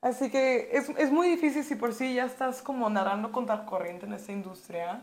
[0.00, 4.06] Así que es, es, muy difícil si por sí ya estás como nadando contra corriente
[4.06, 5.02] en esta industria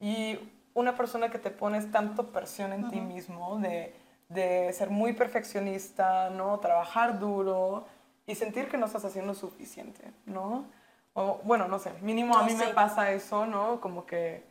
[0.00, 0.38] y
[0.74, 3.94] una persona que te pones tanto presión en ti mismo de,
[4.28, 6.58] de, ser muy perfeccionista, ¿no?
[6.60, 7.86] Trabajar duro
[8.26, 10.66] y sentir que no estás haciendo suficiente, ¿no?
[11.14, 13.80] O, bueno, no sé, mínimo a mí me pasa eso, ¿no?
[13.80, 14.44] Como que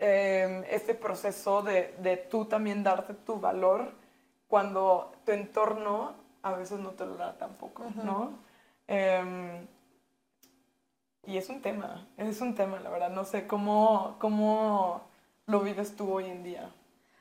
[0.00, 3.90] Em, este proceso de, de, tú también darte tu valor
[4.46, 8.30] cuando tu entorno a veces no te lo da tampoco, ¿no?
[8.86, 9.66] Em,
[11.26, 13.10] y es un tema, es un tema, la verdad.
[13.10, 15.02] No sé cómo, cómo
[15.46, 16.70] lo vives tú hoy en día.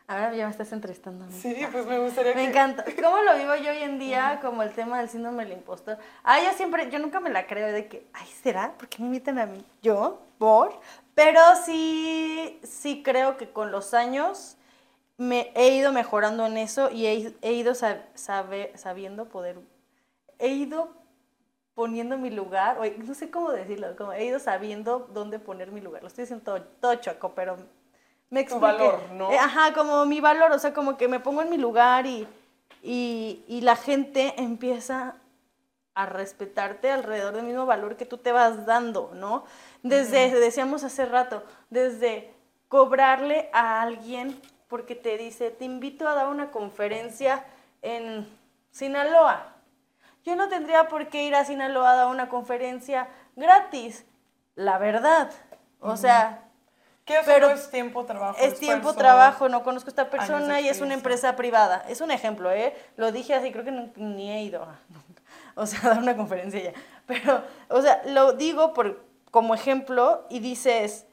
[0.09, 1.25] Ahora ya me estás entrevistando.
[1.29, 2.85] Sí, pues me gustaría Me encanta.
[3.03, 5.97] ¿Cómo lo vivo yo hoy en día como el tema del síndrome del impostor?
[6.23, 8.71] Ah, yo siempre, yo nunca me la creo de que, ay, ¿será?
[8.77, 9.65] ¿Por qué me invitan a mí?
[9.81, 10.21] ¿Yo?
[10.37, 10.79] ¿Por?
[11.13, 14.55] Pero sí, sí creo que con los años
[15.17, 19.57] me he ido mejorando en eso y he, ido sabiendo poder,
[20.39, 20.89] he ido
[21.77, 26.01] poniendo mi lugar, no sé cómo decirlo, como he ido sabiendo dónde poner mi lugar.
[26.01, 27.55] Lo estoy diciendo todo, todo choco, pero
[28.31, 28.65] me expliqué.
[28.65, 29.31] Tu valor, ¿no?
[29.31, 32.27] Eh, ajá, como mi valor, o sea, como que me pongo en mi lugar y,
[32.81, 35.17] y, y la gente empieza
[35.93, 39.43] a respetarte alrededor del mismo valor que tú te vas dando, ¿no?
[39.83, 42.33] Desde, decíamos hace rato, desde
[42.69, 47.45] cobrarle a alguien porque te dice, te invito a dar una conferencia
[47.83, 48.27] en
[48.71, 49.56] Sinaloa.
[50.27, 54.05] Yo no tendría por qué ir a Sinaloa a dar una conferencia gratis,
[54.55, 55.31] la verdad.
[55.79, 56.43] O sea...
[57.05, 58.37] ¿Qué pero es tiempo trabajo?
[58.37, 61.85] Es tiempo trabajo, no conozco a esta persona y es una empresa privada.
[61.87, 62.75] Es un ejemplo, ¿eh?
[62.97, 64.67] Lo dije así, creo que ni he ido
[65.55, 66.73] o sea, dar una conferencia ya.
[67.05, 71.05] Pero, o sea, lo digo por, como ejemplo y dices,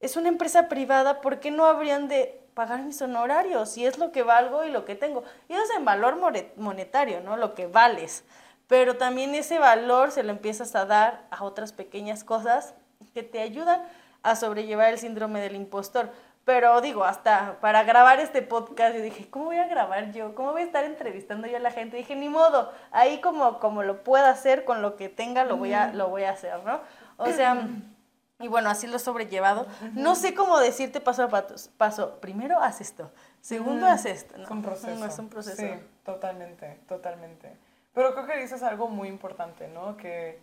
[0.00, 3.68] es una empresa privada, ¿por qué no habrían de pagar mis honorarios?
[3.68, 5.24] Si es lo que valgo y lo que tengo.
[5.46, 6.16] Y eso es en valor
[6.56, 7.36] monetario, ¿no?
[7.36, 8.24] Lo que vales.
[8.66, 12.74] Pero también ese valor se lo empiezas a dar a otras pequeñas cosas
[13.14, 13.82] que te ayudan
[14.22, 16.10] a sobrellevar el síndrome del impostor.
[16.44, 20.34] Pero digo, hasta para grabar este podcast, yo dije, ¿cómo voy a grabar yo?
[20.36, 21.96] ¿Cómo voy a estar entrevistando yo a la gente?
[21.96, 25.72] dije, ni modo, ahí como, como lo pueda hacer, con lo que tenga, lo voy
[25.72, 26.80] a, lo voy a hacer, ¿no?
[27.16, 27.68] O sea,
[28.38, 29.66] y bueno, así lo he sobrellevado.
[29.94, 31.70] No sé cómo decirte paso a paso.
[31.76, 32.20] paso.
[32.20, 34.36] Primero haz esto, segundo haz esto.
[34.36, 35.00] No, es un proceso.
[35.00, 35.56] No es un proceso.
[35.56, 35.70] Sí,
[36.04, 37.56] totalmente, totalmente.
[37.96, 39.96] Pero creo que dices algo muy importante, ¿no?
[39.96, 40.38] Que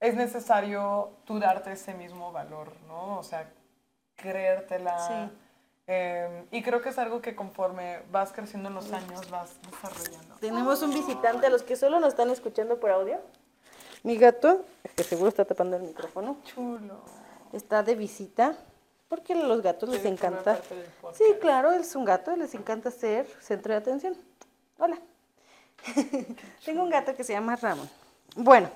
[0.00, 3.20] es necesario tú darte ese mismo valor, ¿no?
[3.20, 3.48] O sea,
[4.16, 4.98] creértela.
[5.06, 5.38] Sí.
[5.86, 10.34] Eh, y creo que es algo que conforme vas creciendo en los años vas desarrollando.
[10.40, 13.20] Tenemos un visitante, a los que solo nos están escuchando por audio.
[14.02, 14.64] Mi gato,
[14.96, 17.00] que seguro está tapando el micrófono, Chulo.
[17.52, 18.56] está de visita.
[19.08, 20.58] Porque a los gatos les encanta.
[21.12, 24.16] Sí, claro, es un gato, les encanta ser centro de atención.
[24.78, 24.98] Hola.
[26.64, 27.88] Tengo un gato que se llama Ramón.
[28.36, 28.70] Bueno,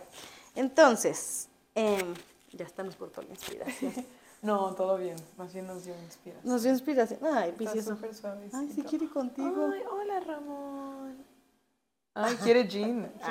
[0.54, 2.14] entonces, em,
[2.52, 3.92] ya estamos por toda la inspiración.
[4.42, 5.14] No, todo bien.
[5.38, 6.52] Más bien nos dio inspiración.
[6.52, 7.20] Nos dio inspiración.
[7.32, 7.96] Ay, vicioso.
[8.52, 9.70] Ay, sí quiere contigo.
[9.72, 11.24] Ay, hola, Ramón.
[12.12, 13.12] Ay, quiere Jean.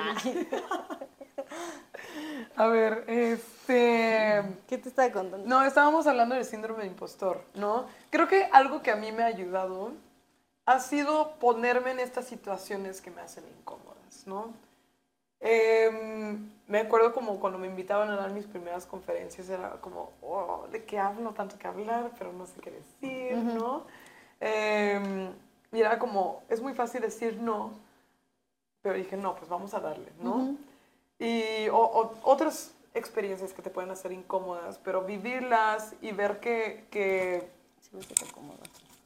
[2.55, 4.41] A ver, este...
[4.67, 5.45] ¿Qué te estaba contando?
[5.47, 7.87] No, estábamos hablando del síndrome de impostor, ¿no?
[8.09, 9.91] Creo que algo que a mí me ha ayudado
[10.65, 14.53] ha sido ponerme en estas situaciones que me hacen incómodas, ¿no?
[15.39, 20.67] Em, me acuerdo como cuando me invitaban a dar mis primeras conferencias, era como, oh,
[20.71, 21.31] ¿de qué hablo?
[21.31, 23.83] Tanto que hablar, pero no sé qué decir, ¿no?
[24.39, 25.31] Em,
[25.71, 27.71] y era como, es muy fácil decir no,
[28.83, 30.35] pero dije, no, pues vamos a darle, ¿no?
[30.35, 30.57] Ujú.
[31.19, 36.85] Y o- o- otras experiencias que te pueden hacer incómodas, pero vivirlas y ver que...
[36.91, 37.49] que...
[37.81, 38.25] Sí, ves que te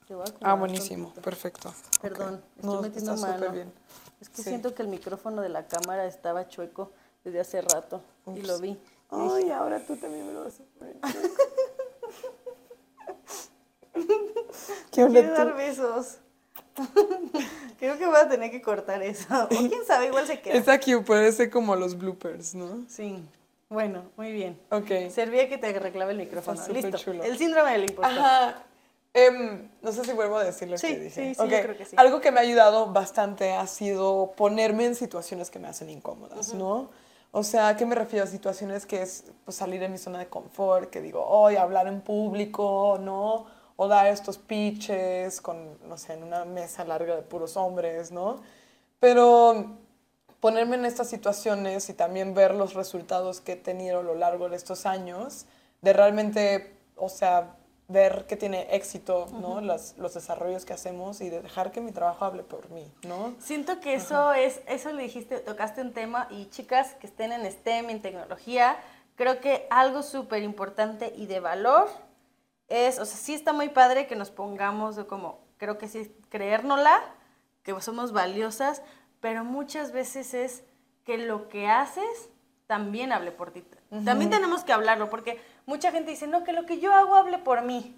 [0.08, 1.74] Te voy a Ah, buenísimo, perfecto.
[2.02, 3.38] Perdón, estoy No, metiendo está mano.
[3.40, 3.74] súper bien.
[4.22, 4.44] Es que Sí.
[4.50, 6.92] siento que el micrófono de la cámara estaba chueco
[7.24, 8.02] desde hace rato
[8.36, 8.78] y lo vi.
[9.10, 10.96] Ay, dije, ahora tú también me lo vas a poner.
[14.92, 16.18] ¿Qué onda quiero dar besos.
[17.80, 19.26] Creo que voy a tener que cortar eso.
[19.46, 20.56] O quién sabe, igual se queda.
[20.56, 22.86] Esta cute puede ser como los bloopers, ¿no?
[22.88, 23.24] Sí.
[23.70, 24.60] Bueno, muy bien.
[24.72, 25.10] Ok.
[25.12, 26.60] Servía que te arreglaba el micrófono.
[26.60, 26.98] Está Listo.
[26.98, 27.24] chulo.
[27.24, 28.18] El síndrome del impostor.
[28.20, 28.64] Ajá.
[29.18, 31.10] Em, no sé si vuelvo a decir lo Sí, que dije.
[31.10, 31.62] sí, sí, yo Ok.
[31.62, 31.96] creo que sí.
[31.98, 36.54] Algo que me ha ayudado bastante ha sido ponerme en situaciones que me hacen incómodas,
[36.54, 36.90] ¿no?
[37.32, 38.26] O sea, ¿a qué me refiero?
[38.26, 41.88] A situaciones que es pues, salir de mi zona de confort, que digo, hoy hablar
[41.88, 43.46] en público, ¿no?
[43.78, 48.42] O dar estos pitches con, no sé, en una mesa larga de puros hombres, ¿no?
[49.00, 49.78] Pero
[50.42, 54.50] ponerme en estas situaciones y también ver los resultados que he tenido a lo largo
[54.50, 55.46] de estos años,
[55.82, 57.56] de realmente, o sea,
[57.88, 59.62] ver que tiene éxito, ¿no?
[59.62, 63.36] Las- los desarrollos que hacemos y de dejar que mi trabajo hable por mí, ¿no?
[63.40, 67.46] Siento que eso es, eso le dijiste, tocaste un tema y chicas que estén en
[67.52, 68.76] STEM, en tecnología,
[69.16, 71.88] creo que algo súper importante y de valor
[72.68, 76.12] es, o sea, sí está muy padre que nos pongamos de como, creo que sí,
[76.30, 77.00] creérnosla,
[77.62, 78.82] que somos valiosas,
[79.20, 80.64] pero muchas veces es
[81.04, 82.30] que lo que haces
[82.66, 83.64] también hable por ti.
[84.04, 87.38] También tenemos que hablarlo, porque mucha gente dice, no, que lo que yo hago hable
[87.40, 87.96] por mí.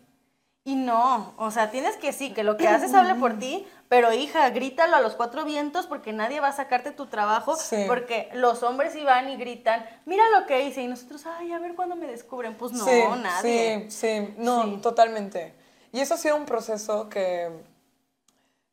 [0.63, 4.11] Y no, o sea, tienes que sí, que lo que haces hable por ti, pero
[4.11, 7.85] hija, grítalo a los cuatro vientos porque nadie va a sacarte tu trabajo, Sí.
[7.87, 11.73] porque los hombres van y gritan, mira lo que hice, y nosotros, ay, a ver
[11.73, 12.55] cuándo me descubren.
[12.57, 13.85] Pues no, sí, nadie.
[13.89, 14.77] Sí, sí, no, Sí.
[14.81, 15.53] totalmente.
[15.93, 17.49] Y eso ha sido un proceso que...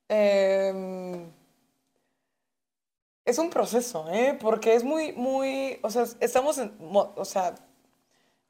[0.08, 1.30] em,
[3.24, 4.36] es un proceso, ¿eh?
[4.40, 5.78] Porque es muy, muy...
[5.82, 6.76] O sea, estamos en...
[6.80, 7.54] O sea,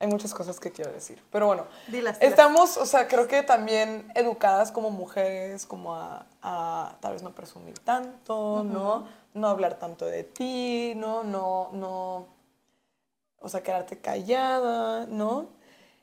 [0.05, 1.23] hay muchas cosas que quiero decir.
[1.31, 6.97] Pero bueno, Dilas, estamos, o sea, creo que también educadas como mujeres, como a, a
[7.01, 9.07] tal vez no presumir tanto, ¿no?
[9.35, 11.25] No hablar tanto de ti, ¿no?
[11.25, 12.35] No, no
[13.45, 15.49] o sea, quedarte callada, ¿no?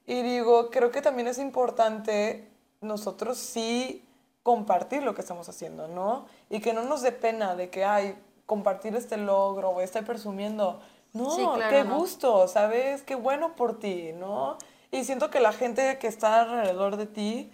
[0.05, 2.47] Y digo, creo que también es importante
[2.81, 4.07] nosotros sí
[4.43, 6.25] compartir lo que estamos haciendo, ¿no?
[6.49, 10.81] Y que no nos dé pena de que, ay, compartir este logro o estar presumiendo.
[11.13, 11.97] No, Sí, claro, qué no.
[11.97, 13.01] gusto, ¿sabes?
[13.03, 14.57] Qué bueno por ti, ¿no?
[14.91, 17.51] Y siento que la gente que está alrededor de ti,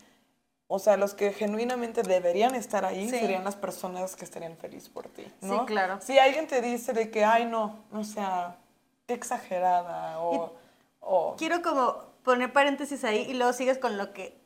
[0.68, 3.20] o sea, los que genuinamente deberían estar ahí Sí.
[3.20, 5.60] serían las personas que estarían felices por ti, ¿no?
[5.60, 6.00] Sí, claro.
[6.02, 8.58] Si alguien te dice de que, ay, no, o sea,
[9.08, 10.54] qué exagerada, o...
[11.00, 14.38] o- Quiero como poner paréntesis ahí y luego sigues con lo que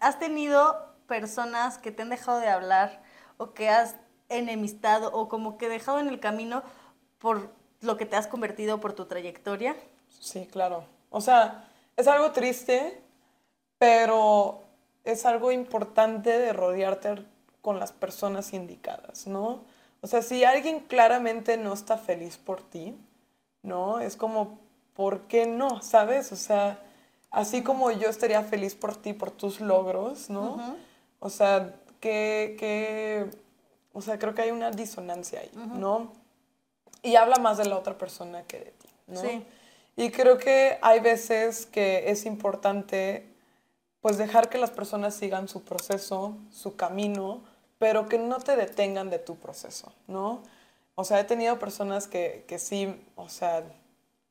[0.00, 3.02] has tenido personas que te han dejado de hablar
[3.36, 3.96] o que has
[4.28, 6.62] enemistado o como que dejado en el camino
[7.18, 7.50] por
[7.80, 9.76] lo que te has convertido por tu trayectoria.
[10.20, 10.84] Sí, claro.
[11.10, 13.00] O sea, es algo triste,
[13.78, 14.62] pero
[15.04, 17.24] es algo importante de rodearte
[17.62, 19.64] con las personas indicadas, ¿no?
[20.00, 22.96] O sea, si alguien claramente no está feliz por ti,
[23.62, 24.00] ¿no?
[24.00, 24.58] Es como,
[24.94, 25.82] ¿por qué no?
[25.82, 26.32] ¿Sabes?
[26.32, 26.80] O sea,
[27.36, 30.76] Así como yo estaría feliz por ti, por tus logros, ¿no?
[31.18, 33.28] O sea, que, que,
[33.92, 36.12] o sea, creo que hay una disonancia ahí, ¿no?
[37.06, 39.20] Y habla más de la otra persona que de ti, ¿no?
[39.20, 39.46] Sí.
[39.96, 43.26] Y creo que hay veces que es importante,
[44.00, 47.42] pues, dejar que las personas sigan su proceso, su camino,
[47.78, 50.42] pero que no te detengan de tu proceso, ¿no?
[50.96, 53.62] O sea, he tenido personas que, que sí, o sea,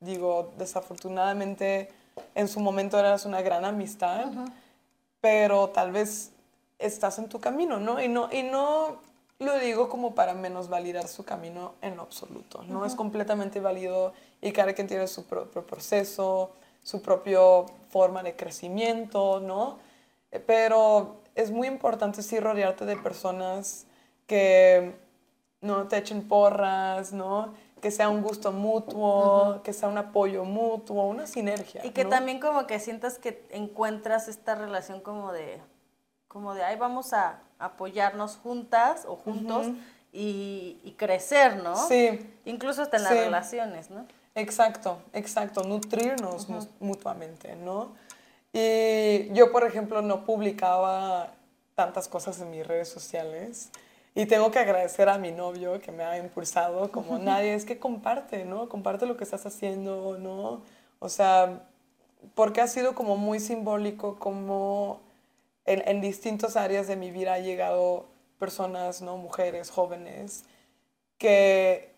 [0.00, 1.88] digo, desafortunadamente
[2.34, 4.26] en su momento eras una gran amistad,
[5.20, 6.32] pero tal vez
[6.78, 8.02] estás en tu camino, ¿no?
[8.02, 9.00] Y no, y no
[9.38, 12.86] lo digo como para menos validar su camino en lo absoluto, ¿no?
[12.86, 17.40] Es completamente válido y cada quien tiene su propio proceso, su propia
[17.90, 19.78] forma de crecimiento, ¿no?
[20.46, 23.86] Pero es muy importante sí rodearte de personas
[24.26, 24.94] que
[25.60, 27.54] no te echen porras, ¿no?
[27.80, 31.84] Que sea un gusto mutuo, que sea un apoyo mutuo, una sinergia.
[31.84, 35.60] Y que también como que sientas que encuentras esta relación como de,
[36.26, 39.66] como de, ahí vamos a apoyarnos juntas o juntos
[40.12, 41.76] y, crecer, ¿no?
[41.88, 42.18] Sí.
[42.44, 44.06] Incluso hasta en las relaciones, ¿no?
[44.34, 46.48] Exacto, exacto, nutrirnos
[46.80, 47.92] mutuamente, ¿no?
[48.52, 51.32] Y yo, por ejemplo, no publicaba
[51.74, 53.70] tantas cosas en mis redes sociales.
[54.14, 57.78] Y tengo que agradecer a mi novio que me ha impulsado como nadie, es que
[57.78, 58.68] comparte, ¿no?
[58.68, 60.62] Comparte lo que estás haciendo, ¿no?
[60.98, 61.60] O sea,
[62.34, 65.00] porque ha sido como muy simbólico como
[65.66, 68.06] en, en distintas áreas de mi vida ha llegado
[68.38, 69.16] personas, ¿no?
[69.16, 70.44] Mujeres, jóvenes,
[71.18, 71.96] que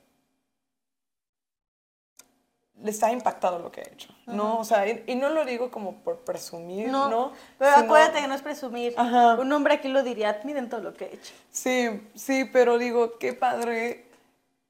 [2.83, 4.59] les ha impactado lo que he hecho, ¿no?
[4.59, 7.33] O sea, y, no lo digo como por presumir, ¿no?
[7.59, 8.95] Pero acuérdate que no es presumir.
[8.99, 11.33] Un hombre aquí lo diría, miren todo lo que he hecho.
[11.51, 14.07] Sí, sí, pero digo, qué padre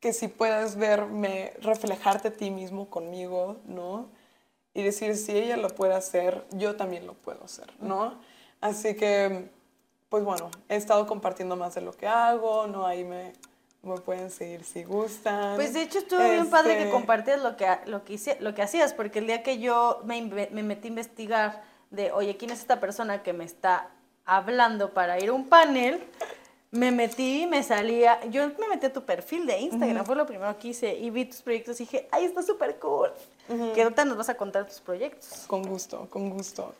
[0.00, 4.08] que si puedas verme, reflejarte a ti mismo conmigo, ¿no?
[4.72, 8.18] Y decir, si ella lo puede hacer, yo también lo puedo hacer, ¿no?
[8.60, 9.50] Así que,
[10.08, 12.86] pues bueno, he estado compartiendo más de lo que hago, ¿no?
[12.86, 13.32] Ahí me,
[13.82, 15.56] me pueden seguir si gustan.
[15.56, 18.62] Pues de hecho estuvo bien padre que este compartías lo que, lo, que lo que
[18.62, 22.60] hacías, porque el día que yo me, me, metí a investigar de, oye, ¿quién es
[22.60, 23.90] esta persona que me está
[24.24, 26.02] hablando para ir a un panel?
[26.70, 30.58] Me metí, me salía, yo me metí a tu perfil de Instagram, fue lo primero
[30.58, 33.10] que hice, y vi tus proyectos y dije, ay, está súper cool.
[33.74, 35.44] Que ahorita nos vas a contar tus proyectos.
[35.46, 36.74] Con gusto, con gusto.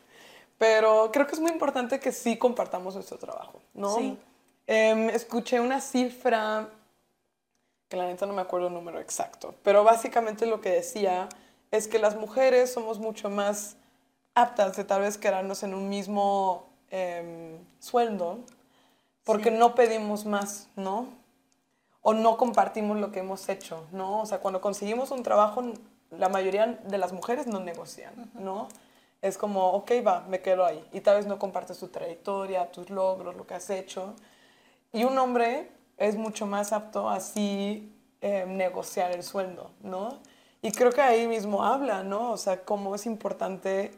[0.59, 3.95] Pero creo que es muy importante que sí compartamos nuestro trabajo, ¿no?
[3.95, 4.17] Sí.
[4.67, 6.69] Em, escuché una cifra
[7.87, 11.27] que la neta no me acuerdo el número exacto, pero básicamente lo que decía
[11.71, 13.77] es que las mujeres somos mucho más
[14.35, 18.39] aptas de tal vez quedarnos en un mismo em, sueldo
[19.23, 21.07] porque no pedimos más, ¿no?
[22.01, 24.21] O no compartimos lo que hemos hecho, ¿no?
[24.21, 25.63] O sea, cuando conseguimos un trabajo,
[26.11, 28.67] la mayoría de las mujeres no negocian, ¿no?
[29.21, 30.83] Es como, ok, va, me quedo ahí.
[30.93, 34.15] Y tal vez no compartes tu trayectoria, tus logros, lo que has hecho.
[34.93, 40.19] Y un hombre es mucho más apto así eh, negociar el sueldo, ¿no?
[40.61, 42.31] Y creo que ahí mismo habla, ¿no?
[42.31, 43.91] O sea, cómo es importante,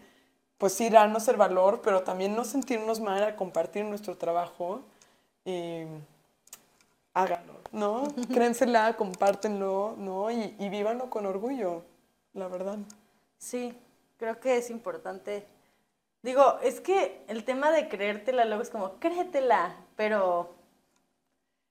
[0.58, 4.82] pues sí, darnos el valor, pero también no sentirnos mal al compartir nuestro trabajo
[5.46, 5.84] y
[7.14, 8.04] háganlo, ¿no?
[8.34, 10.30] Créensela, compártenlo, ¿no?
[10.32, 11.84] Y, y vívanlo con orgullo,
[12.34, 12.78] la verdad.
[13.38, 13.76] Sí,
[14.22, 15.48] creo que es importante.
[16.22, 20.54] Digo, es que el tema de creértela luego es como, créetela, pero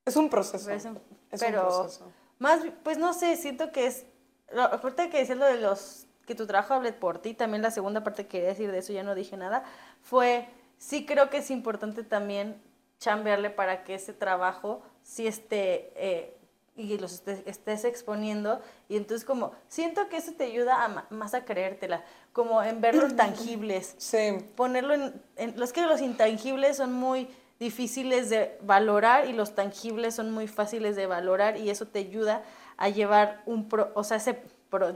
[0.05, 0.69] es un proceso.
[0.69, 2.11] Es un, proceso.
[2.41, 4.05] Más, pues no sé, siento que es.
[4.53, 6.09] Aparte que decir lo de los.
[6.27, 8.93] que tu trabajo hable por ti, también la segunda parte que quería decir de eso,
[8.93, 9.63] ya no dije nada,
[10.03, 10.49] fue.
[10.77, 12.61] Sí creo que es importante también
[12.99, 15.93] chambearle para que ese trabajo sí esté.
[15.95, 16.37] Eh,
[16.81, 21.45] y los estés, exponiendo y entonces como siento que eso te ayuda a, más a
[21.45, 27.29] creértela como en verlos tangibles sí ponerlo en, en los que los intangibles son muy
[27.61, 32.43] difíciles de valorar y los tangibles son muy fáciles de valorar y eso te ayuda
[32.79, 34.43] a llevar un, pro, o sea, ese,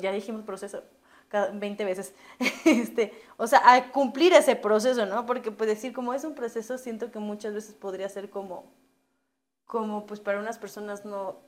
[0.00, 0.82] ya dijimos proceso
[1.28, 2.14] cada 20 veces,
[2.64, 5.26] este, o sea, a cumplir ese proceso, ¿no?
[5.26, 8.72] Porque pues decir como es un proceso, siento que muchas veces podría ser como,
[9.66, 11.40] como pues para unas personas no,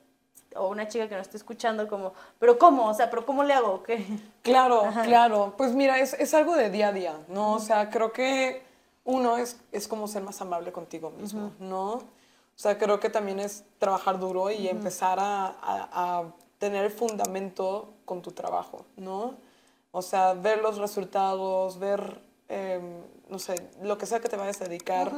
[0.58, 2.88] o una chica que no esté escuchando como, pero ¿cómo?
[2.88, 3.82] O sea, pero ¿cómo le hago?
[3.82, 4.04] ¿Qué?
[4.42, 5.54] Claro, claro.
[5.56, 7.54] Pues mira, es, es, algo de día a día, ¿no?
[7.54, 8.62] O sea, creo que
[9.04, 11.92] uno es, es como ser más amable contigo mismo, ¿no?
[11.94, 16.24] O sea, creo que también es trabajar duro y empezar a, a,
[16.58, 19.34] tener fundamento con tu trabajo, ¿no?
[19.92, 24.60] O sea, ver los resultados, ver, em, no sé, lo que sea que te vayas
[24.62, 25.12] a dedicar,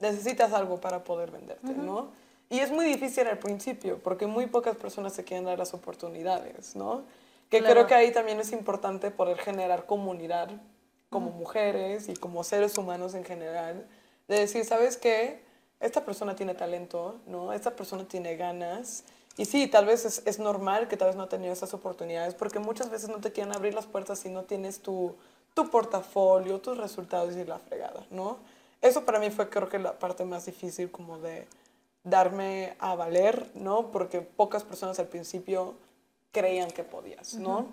[0.00, 2.10] necesitas algo para poder venderte, ¿no?
[2.52, 6.76] Y es muy difícil al principio, porque muy pocas personas se quieren dar las oportunidades,
[6.76, 7.02] ¿no?
[7.48, 10.50] Que creo que ahí también es importante poder generar comunidad
[11.08, 13.86] como mujeres y como seres humanos en general,
[14.28, 15.42] de decir, ¿sabes qué?
[15.80, 17.54] Esta persona tiene talento, ¿no?
[17.54, 19.04] Esta persona tiene ganas.
[19.38, 22.34] Y sí, tal vez es, es normal que tal vez no ha tenido esas oportunidades,
[22.34, 25.16] porque muchas veces no te quieren abrir las puertas si no tienes tu,
[25.54, 28.36] tu portafolio, tus resultados y la fregada, ¿no?
[28.82, 31.46] Eso para mí fue creo que la parte más difícil como de
[32.04, 33.90] darme a valer, ¿no?
[33.92, 35.74] Porque pocas personas al principio
[36.32, 37.66] creían que podías, ¿no?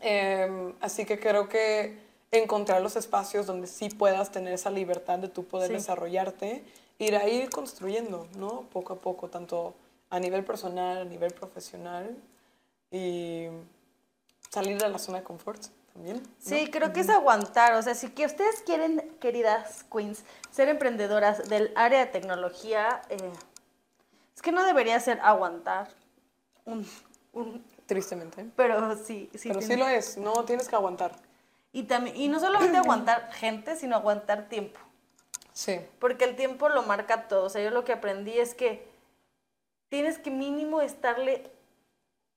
[0.00, 1.98] Em, así que creo que
[2.30, 6.64] encontrar los espacios donde sí puedas tener esa libertad de tú poder desarrollarte,
[6.98, 8.62] ir a ir construyendo, ¿no?
[8.72, 9.74] Poco a poco, tanto
[10.10, 12.16] a nivel personal, a nivel profesional
[12.90, 13.46] y
[14.50, 15.60] salir de la zona de confort
[16.38, 21.48] Sí, creo que es aguantar, o sea, si que ustedes quieren, queridas queens, ser emprendedoras
[21.48, 23.32] del área de tecnología, eh,
[24.34, 25.88] es que no debería ser aguantar
[26.64, 26.86] un,
[27.32, 28.46] un Tristemente.
[28.56, 29.48] pero sí, sí.
[29.48, 31.12] Pero sí lo es, no tienes que aguantar.
[31.72, 34.80] Y, también, y no solamente aguantar gente, sino aguantar tiempo.
[35.52, 35.80] Sí.
[35.98, 37.44] Porque el tiempo lo marca todo.
[37.44, 38.88] O sea, yo lo que aprendí es que
[39.88, 41.50] tienes que mínimo estarle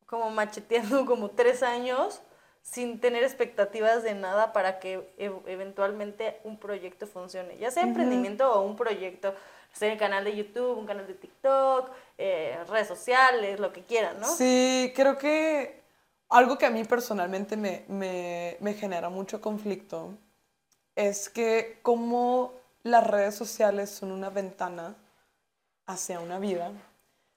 [0.06, 2.22] como macheteando como tres años
[2.70, 7.58] sin tener expectativas de nada para que e- eventualmente un proyecto funcione.
[7.58, 9.34] Ya sea emprendimiento o un proyecto,
[9.72, 14.20] sea el canal de YouTube, un canal de TikTok, eh, redes sociales, lo que quieran,
[14.20, 14.28] ¿no?
[14.28, 15.80] Sí, creo que
[16.28, 20.14] algo que a mí personalmente me, me, me genera mucho conflicto
[20.94, 22.52] es que como
[22.84, 24.96] las redes sociales son una ventana
[25.86, 26.74] hacia una vida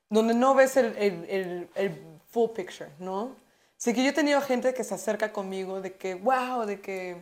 [0.08, 3.36] donde no ves el, el, el, el full picture, ¿no?
[3.80, 7.16] Así que yo he tenido gente que se acerca conmigo de que, wow, de que,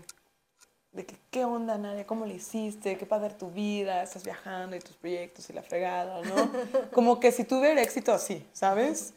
[0.90, 2.04] de que, ¿qué onda, Nadia?
[2.04, 2.98] ¿Cómo le hiciste?
[2.98, 4.02] ¿Qué padre tu vida?
[4.02, 6.50] Estás viajando y tus proyectos y la fregada, ¿no?
[6.92, 9.14] como que si tuviera éxito así, ¿sabes?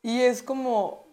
[0.00, 1.08] Y es como,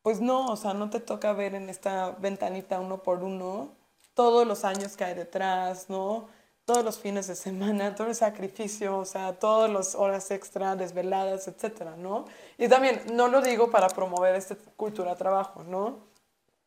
[0.00, 3.76] pues no, o sea, no te toca ver en esta ventanita uno por uno
[4.14, 6.26] todos los años que hay detrás, ¿no?
[6.68, 11.48] Todos los fines de semana, todo el sacrificio, o sea, todas las horas extra, desveladas,
[11.48, 12.26] etcétera, ¿no?
[12.58, 16.00] Y también, no lo digo para promover esta cultura de trabajo, ¿no?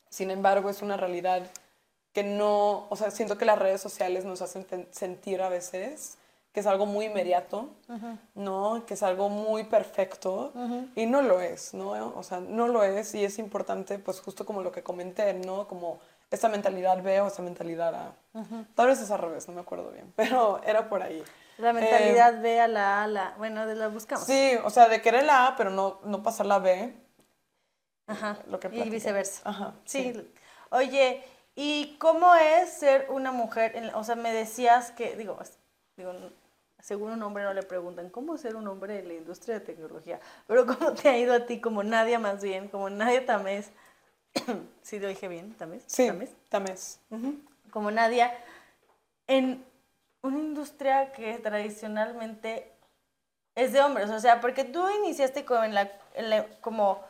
[0.10, 1.43] Sin embargo, es una realidad
[2.14, 6.18] que no, o sea, siento que las redes sociales nos hacen sentir a veces
[6.52, 7.70] que es algo muy inmediato,
[8.34, 8.84] ¿no?
[8.88, 10.52] Que es algo muy perfecto
[10.95, 11.91] y no lo es, ¿no?
[12.16, 15.68] O sea, no lo es y es importante, pues justo como lo que comenté, ¿no?
[15.68, 15.99] Como
[16.32, 18.16] esta mentalidad B o esta mentalidad A.
[18.74, 21.24] Tal vez es al revés, no me acuerdo bien, pero era por ahí.
[21.58, 24.26] La mentalidad ve a la A, la, bueno, de la buscamos.
[24.26, 26.96] Sí, o sea, de querer la A, pero no, no pasar la B.
[28.08, 28.40] Ajá.
[28.48, 29.42] lo que y viceversa.
[29.48, 30.14] Ajá, Sí.
[30.14, 30.34] sí.
[30.72, 31.24] Oye,
[31.56, 33.76] ¿y cómo es ser una mujer?
[33.76, 35.38] en- o sea, me decías que, digo,
[35.98, 36.14] digo,
[36.80, 40.20] según un hombre no le preguntan, ¿cómo ser un hombre en la industria de tecnología?
[40.48, 43.72] Pero ¿cómo te ha ido a ti como Nadia más bien, como Nadia Tamés?
[44.82, 45.84] sí lo dije bien, Tamés.
[45.88, 46.30] Sí, Tamés.
[46.50, 47.00] tamés.
[47.10, 47.40] Ujú.
[47.72, 48.32] Como Nadia,
[49.28, 49.64] en
[50.22, 52.72] una industria que tradicionalmente
[53.56, 57.02] es de hombres, o sea, porque tú iniciaste como, en la, en la- como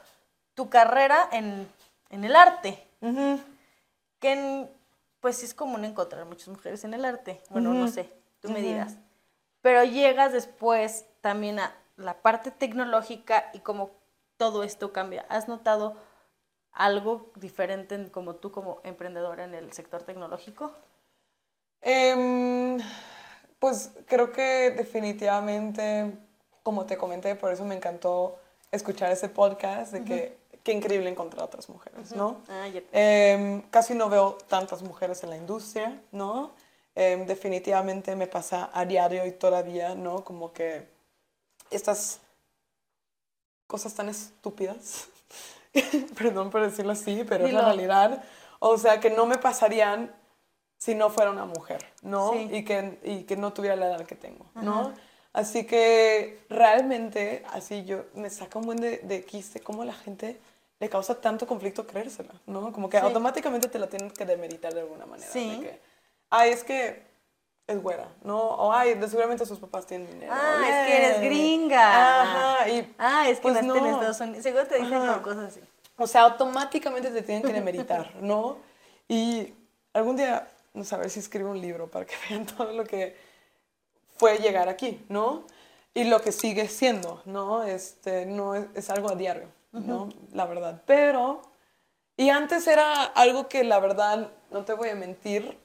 [0.53, 1.67] tu carrera en,
[2.09, 3.39] en el arte, Ujú.
[4.19, 4.69] que en-
[5.19, 7.93] pues sí es común encontrar muchas mujeres en el arte, bueno, no Ujú.
[7.93, 8.09] sé,
[8.39, 8.97] tú me dirás,
[9.61, 13.91] pero llegas después también a la parte tecnológica y como
[14.37, 15.95] todo esto cambia, ¿has notado
[16.73, 20.71] algo diferente en- como tú como emprendedora en el sector tecnológico?
[21.81, 22.79] Em,
[23.59, 26.11] pues creo que definitivamente,
[26.63, 28.37] como te comenté, por eso me encantó
[28.71, 32.41] escuchar ese podcast, de que qué increíble encontrar otras mujeres, ¿no?
[32.47, 32.67] Ah.
[32.91, 36.51] Em, casi no veo tantas mujeres en la industria, ¿no?
[36.93, 40.23] Em, definitivamente me pasa a diario y todavía, ¿no?
[40.23, 40.87] Como que
[41.71, 42.19] estas
[43.67, 45.07] cosas tan estúpidas,
[46.17, 48.23] perdón por decirlo así, pero es la realidad,
[48.59, 50.13] o sea, que no me pasarían
[50.77, 52.33] si no fuera una mujer, ¿no?
[52.33, 52.49] Sí.
[52.51, 54.93] Y, que, y que no tuviera la edad que tengo, ¿no?
[55.33, 60.39] Así que realmente, así yo me saca un buen de, de quiste cómo la gente
[60.79, 62.73] le causa tanto conflicto creérsela, ¿no?
[62.73, 63.05] Como que Sí.
[63.05, 65.31] automáticamente te la tienen que demeritar de alguna manera.
[65.31, 65.51] Sí.
[65.51, 65.79] De que,
[66.31, 67.10] ay, es que
[67.71, 68.39] es güera, ¿no?
[68.39, 70.33] O ay, seguramente sus papás tienen dinero.
[70.35, 72.21] Ah, es que eres gringa.
[72.21, 73.91] Ajá, y Ah, es que pues naciste en no.
[73.91, 74.43] Estados Unidos.
[74.43, 75.21] Seguro te dicen Ajá.
[75.21, 75.61] cosas así.
[75.97, 78.57] O sea, automáticamente te tienen que demeritar, ¿no?
[79.07, 79.53] Y
[79.93, 82.83] algún día, no sé, a ver si escribo un libro para que vean todo lo
[82.83, 83.15] que
[84.17, 85.43] fue llegar aquí, ¿no?
[85.93, 87.63] Y lo que sigue siendo, ¿no?
[87.63, 90.07] Este, no es, es algo a diario, ¿no?
[90.31, 90.81] La verdad.
[90.85, 91.41] Pero,
[92.15, 95.57] y antes era algo que la verdad, no te voy a mentir,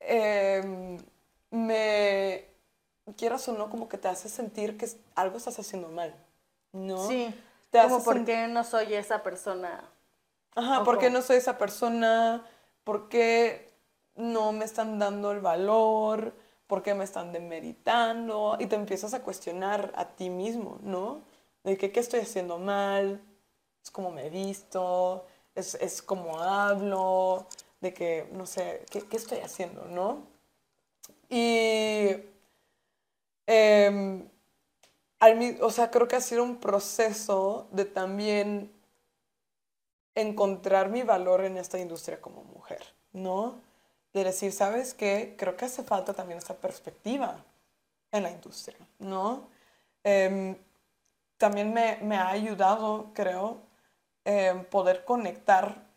[0.00, 0.98] em,
[1.50, 2.46] me,
[3.16, 6.14] quieras o no, como que te hace sentir que algo estás haciendo mal,
[6.72, 7.08] ¿no?
[7.08, 7.34] Sí.
[7.70, 9.84] Te Como hace por sen- qué no soy esa persona.
[10.54, 12.44] Ajá, ¿O porque no soy esa persona,
[12.84, 13.72] ¿por qué
[14.16, 16.34] no me están dando el valor?
[16.66, 18.56] ¿Por qué me están demeritando?
[18.58, 21.22] Y te empiezas a cuestionar a ti mismo, ¿no?
[21.64, 23.20] De que qué estoy haciendo mal,
[23.82, 27.46] es como me he visto, es, es como hablo,
[27.80, 30.26] de que, no sé, ¿qué, qué estoy haciendo, no?
[31.28, 32.16] Y,
[33.46, 34.28] em,
[35.60, 38.72] o sea, creo que ha sido un proceso de también
[40.14, 43.60] encontrar mi valor en esta industria como mujer, ¿no?
[44.12, 45.36] De decir, ¿sabes qué?
[45.38, 47.44] Creo que hace falta también esta perspectiva
[48.12, 49.48] en la industria, ¿no?
[50.02, 50.56] Em,
[51.38, 53.58] también me, me, ha ayudado, creo,
[54.24, 55.89] em, poder conectar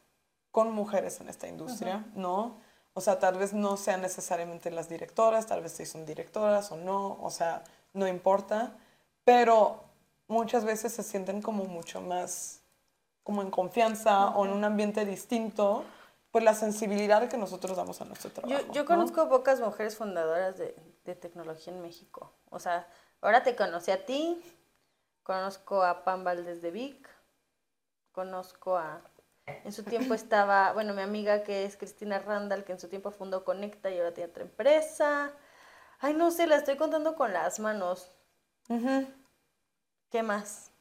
[0.54, 2.58] con mujeres en esta industria, ¿no?
[2.93, 6.78] O sea, tal vez no sean necesariamente las directoras, tal vez sí son directoras o
[6.78, 8.78] no, o sea, no importa,
[9.24, 9.84] pero
[10.28, 12.62] muchas veces se sienten como mucho más
[13.24, 15.86] como en confianza o en un ambiente distinto,
[16.30, 18.64] pues la sensibilidad que nosotros damos a nuestro trabajo.
[18.68, 22.32] Yo, yo conozco pocas mujeres fundadoras de, de, tecnología en México.
[22.51, 22.88] O sea,
[23.22, 24.39] ahora te conocí a ti,
[25.24, 27.10] conozco a Pam Valdez de Vic,
[28.12, 29.01] conozco a...
[29.46, 33.12] En su tiempo estaba, bueno, mi amiga que es Cristina Randall, que en su tiempo
[33.12, 35.32] fundó Conecta y ahora tiene otra empresa.
[36.00, 38.12] Ay, no sé, la estoy contando con las manos.
[40.10, 40.72] ¿Qué más?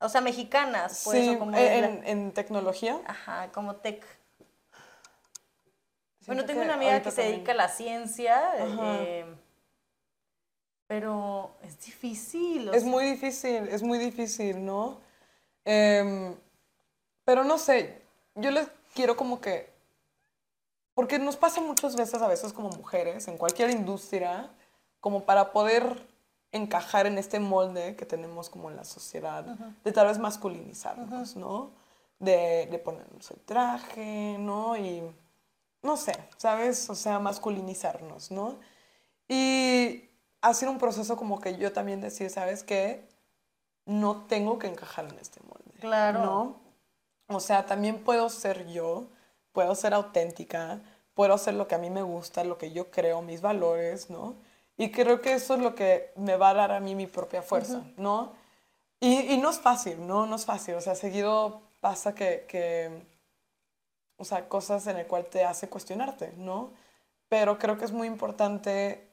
[0.00, 1.24] O sea, mexicanas, pues.
[1.24, 3.00] Sí, como en, en, tecnología.
[3.06, 4.04] Ajá, como tech.
[6.26, 9.24] bueno, tengo una amiga que se dedica a la ciencia, eh,
[10.86, 12.68] pero es difícil.
[12.74, 15.00] Es muy difícil, es muy difícil, ¿no?
[15.64, 16.34] Em,
[17.24, 18.02] pero no sé,
[18.34, 19.72] yo les quiero como que,
[20.94, 24.50] porque nos pasa muchas veces a veces como mujeres, en cualquier industria,
[25.00, 26.06] como para poder
[26.52, 31.72] encajar en este molde que tenemos como en la sociedad, de tal vez masculinizarnos, ¿no?
[32.20, 34.76] De, de, ponernos el traje, ¿no?
[34.76, 35.02] Y
[35.82, 36.88] no sé, ¿sabes?
[36.88, 38.56] O sea, masculinizarnos, ¿no?
[39.28, 40.08] Y
[40.40, 43.08] ha sido un proceso como que yo también decir, ¿sabes qué?
[43.84, 45.78] No tengo que encajar en este molde.
[45.80, 46.22] Claro.
[46.22, 46.63] ¿No?
[47.28, 49.06] O sea, también puedo ser yo,
[49.52, 50.80] puedo ser auténtica,
[51.14, 54.36] puedo hacer lo que a mí me gusta, lo que yo creo, mis valores, ¿no?
[54.76, 57.42] Y creo que eso es lo que me va a dar a mí mi propia
[57.42, 58.32] fuerza, ¿no?
[59.00, 60.26] Y, y, no es fácil, ¿no?
[60.26, 60.74] No es fácil.
[60.74, 62.90] O sea, seguido pasa que, que,
[64.16, 66.72] o sea, cosas en el cual te hace cuestionarte, ¿no?
[67.28, 69.06] Pero creo que es muy importante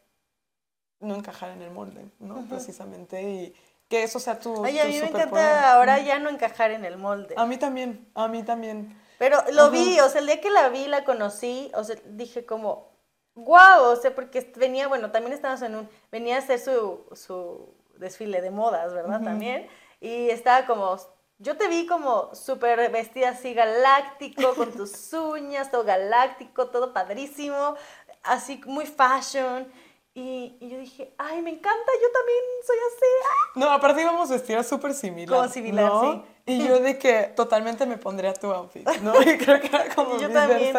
[1.00, 2.46] no encajar en el molde, ¿no?
[2.48, 3.22] Precisamente.
[3.22, 3.56] Y
[3.92, 4.54] que eso sea tu.
[4.62, 7.36] Oye, a mí me encanta ahora ya no encajar en el molde.
[7.38, 8.98] A mí también, a mí también.
[9.20, 12.46] Pero lo vi, o sea, el día que la vi, la conocí, o sea, dije
[12.46, 12.90] como,
[13.36, 17.76] Guau, o sea, porque venía, bueno, también estábamos en un, venía a hacer su, su
[17.98, 19.22] desfile de modas, ¿verdad?
[19.22, 19.68] También.
[20.00, 20.96] Y estaba como,
[21.38, 27.76] yo te vi como súper vestida así galáctico, con tus uñas, todo galáctico, todo padrísimo,
[28.24, 29.70] así muy fashion.
[30.14, 33.60] Y, y, yo dije, ay, me encanta, yo también soy así.
[33.60, 35.40] No, aparte íbamos vestidas súper similar.
[35.40, 36.22] Como similar, sí.
[36.46, 39.14] Y yo de que totalmente me pondría tu outfit, ¿no?
[39.22, 40.76] Y creo que era como yo también.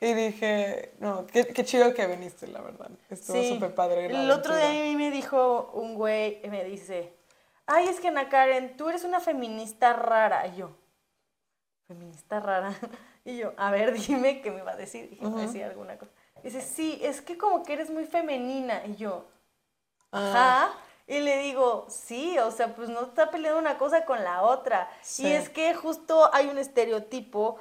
[0.00, 2.90] Y dije, no, qué, qué chido que viniste, la verdad.
[3.10, 4.06] Estuvo súper padre.
[4.06, 7.12] El otro día a mí me dijo un güey, me dice,
[7.66, 10.46] ay, es que Ana Karen, tú eres una feminista rara.
[10.48, 10.70] Y yo,
[11.86, 12.74] feminista rara.
[13.24, 15.10] Y yo, a ver, dime qué me va a decir.
[15.10, 16.10] Dije, me decir alguna cosa.
[16.42, 18.82] Dice, sí, es que como que eres muy femenina.
[18.86, 19.24] Y yo,
[20.12, 20.30] ah.
[20.30, 20.78] ajá.
[21.06, 24.90] Y le digo, sí, o sea, pues no está peleando una cosa con la otra.
[25.16, 27.58] Y es que justo hay un estereotipo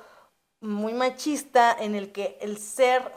[0.59, 3.09] muy machista en el que el ser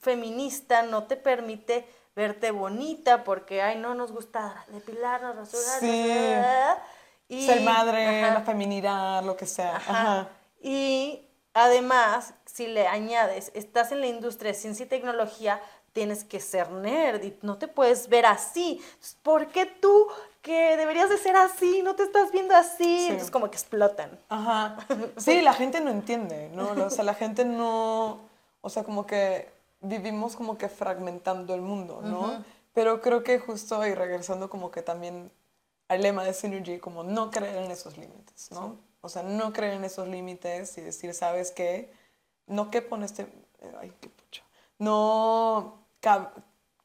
[0.00, 1.86] feminista no te permite
[2.16, 6.82] verte bonita porque, ay, no nos gusta depilarnos, rasurarnos.
[7.28, 7.46] Sí.
[7.46, 9.76] Ser madre, la feminidad, lo que sea.
[9.76, 10.28] Ajá.
[10.60, 15.60] Y además, si le añades, estás en la industria de ciencia y tecnología,
[15.92, 18.80] tienes que ser nerd y no te puedes ver así.
[19.22, 20.08] ¿Por qué tú
[20.48, 24.18] que deberías de ser así, no te estás viendo así, entonces como que explotan.
[24.30, 24.78] Ajá.
[25.18, 26.70] Sí, la gente no entiende, ¿no?
[26.86, 28.20] O sea, la gente no,
[28.62, 32.44] o sea, como que vivimos como que fragmentando el mundo, ¿no?
[32.72, 35.30] Pero creo que justo y regresando como que también
[35.88, 38.76] al lema de Synergy, como no creer en esos límites, ¿no?
[39.00, 41.92] O sea, no creer en esos límites y decir, ¿sabes qué?
[42.46, 43.26] No quepo en este...
[43.80, 44.42] Ay, qué pucha.
[44.78, 45.84] No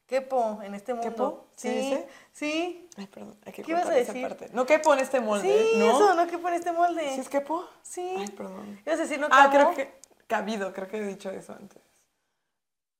[0.06, 1.10] quepo en este mundo.
[1.10, 1.46] ¿Quepo?
[1.56, 1.98] Sí,
[2.32, 2.88] sí.
[2.96, 4.16] Ay, perdón, hay que ¿Qué ibas a decir?
[4.16, 4.50] Esa parte.
[4.52, 5.86] No quepo en este molde, sí, ¿no?
[5.86, 7.14] eso, no quepo en este molde.
[7.14, 7.64] ¿Sí es quepo?
[7.82, 8.14] Sí.
[8.18, 8.80] Ay, perdón.
[8.86, 9.38] Ibas a decir no quepo.
[9.38, 9.94] Ah, creo que
[10.26, 11.82] cabido, creo que he dicho eso antes.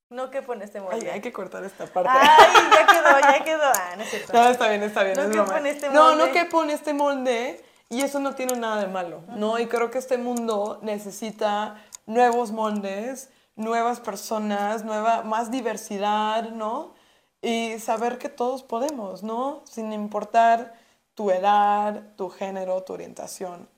[0.09, 0.99] No quepo en este molde.
[1.01, 2.11] Ay, hay que cortar esta parte.
[2.13, 3.63] Ay, ya quedó, ya quedó.
[3.63, 4.33] Ah, no es cierto.
[4.33, 5.15] No, está bien, está bien.
[5.15, 5.99] No es quepo en este molde.
[5.99, 9.59] No, no quepo en este molde y eso no tiene nada de malo, ¿no?
[9.59, 16.93] Y creo que este mundo necesita nuevos moldes, nuevas personas, nueva, más diversidad, ¿no?
[17.41, 19.61] Y saber que todos podemos, ¿no?
[19.65, 20.73] Sin importar
[21.13, 23.69] tu edad, tu género, tu orientación,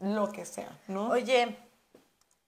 [0.00, 1.10] lo que sea, ¿no?
[1.10, 1.56] Oye,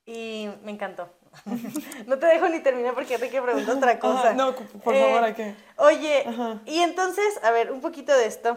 [0.07, 1.09] y me encantó.
[2.07, 4.33] no te dejo ni terminar porque te quiero preguntar otra cosa.
[4.33, 5.55] no, por favor, Eh, hay que...
[5.77, 6.25] Oye,
[6.67, 8.57] y entonces, a ver, un poquito de esto.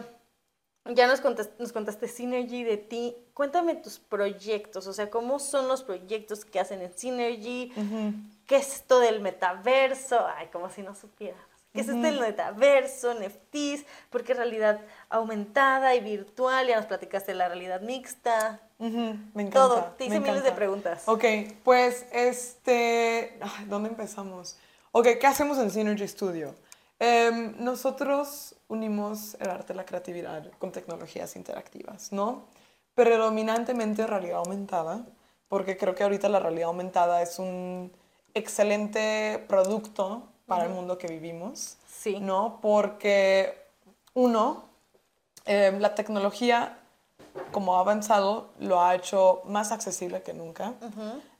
[0.94, 3.16] Ya nos contaste, nos contaste Synergy de ti.
[3.34, 7.72] Cuéntame tus proyectos, o sea, cómo son los proyectos que hacen en Synergy,
[8.46, 11.40] qué es esto del metaverso, ay, como si no supieras.
[11.72, 13.84] ¿Qué es esto del metaverso, NFTs?
[14.10, 14.80] ¿Por qué realidad
[15.10, 16.66] aumentada y virtual?
[16.66, 18.60] Ya nos platicaste de la realidad mixta.
[18.78, 18.88] Me
[19.42, 19.52] encanta.
[19.52, 21.02] Todo, te hice miles de preguntas.
[21.06, 21.24] Ok,
[21.62, 23.38] pues este.
[23.40, 24.56] ay, ¿Dónde empezamos?
[24.92, 26.54] Ok, ¿qué hacemos en Synergy Studio?
[26.98, 32.44] Em, nosotros unimos el arte y la creatividad con tecnologías interactivas, ¿no?
[32.94, 35.04] Predominantemente realidad aumentada,
[35.48, 37.92] porque creo que ahorita la realidad aumentada es un
[38.34, 41.76] excelente producto para el mundo que vivimos.
[41.86, 42.20] Sí.
[42.20, 42.58] ¿No?
[42.60, 43.54] Porque,
[44.14, 44.64] uno,
[45.44, 46.78] em, la tecnología
[47.52, 50.74] como ha avanzado, lo ha hecho más accesible que nunca.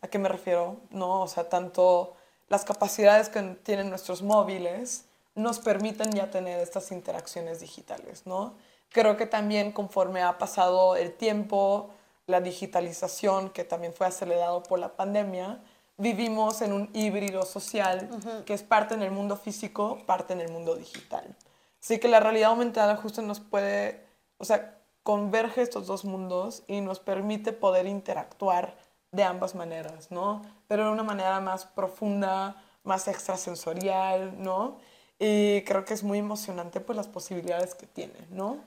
[0.00, 0.76] ¿A qué me refiero?
[0.90, 2.14] No, o sea, tanto
[2.48, 5.04] las capacidades que tienen nuestros móviles
[5.38, 8.54] nos permiten ya tener estas interacciones digitales, ¿no?
[8.90, 11.90] Creo que también conforme ha pasado el tiempo,
[12.26, 15.60] la digitalización, que también fue acelerado por la pandemia,
[15.96, 18.08] vivimos en un híbrido social
[18.46, 21.36] que es parte en el mundo físico, parte en el mundo digital.
[21.80, 24.04] Así que la realidad aumentada justo nos puede,
[24.38, 28.76] o sea, converge estos dos mundos y nos permite poder interactuar
[29.12, 30.42] de ambas maneras, ¿no?
[30.66, 34.76] Pero de una manera más profunda, más extrasensorial, ¿no?
[35.18, 38.58] Y creo que es muy emocionante pues las posibilidades que tiene, ¿no?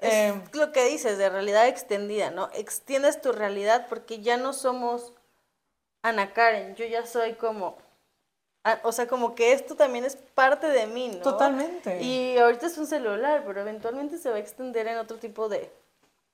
[0.00, 2.48] Es Eh, lo que dices de realidad extendida, ¿no?
[2.54, 5.12] Extiendes tu realidad porque ya no somos
[6.02, 7.76] Ana Karen, yo ya soy como,
[8.64, 11.20] ah, o sea, como que esto también es parte de mí, ¿no?
[11.20, 12.02] Totalmente.
[12.02, 15.70] Y ahorita es un celular, pero eventualmente se va a extender en otro tipo de,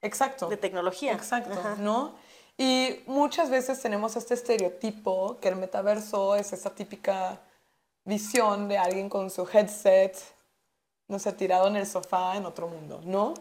[0.02, 0.48] exacto.
[0.48, 1.12] de tecnología.
[1.12, 1.74] Exacto, Ajá.
[1.78, 2.14] ¿no?
[2.56, 7.40] Y muchas veces tenemos este estereotipo que el metaverso es esa típica
[8.06, 10.16] visión de alguien con su headset,
[11.08, 13.34] no sé, tirado en el sofá en otro mundo, ¿no?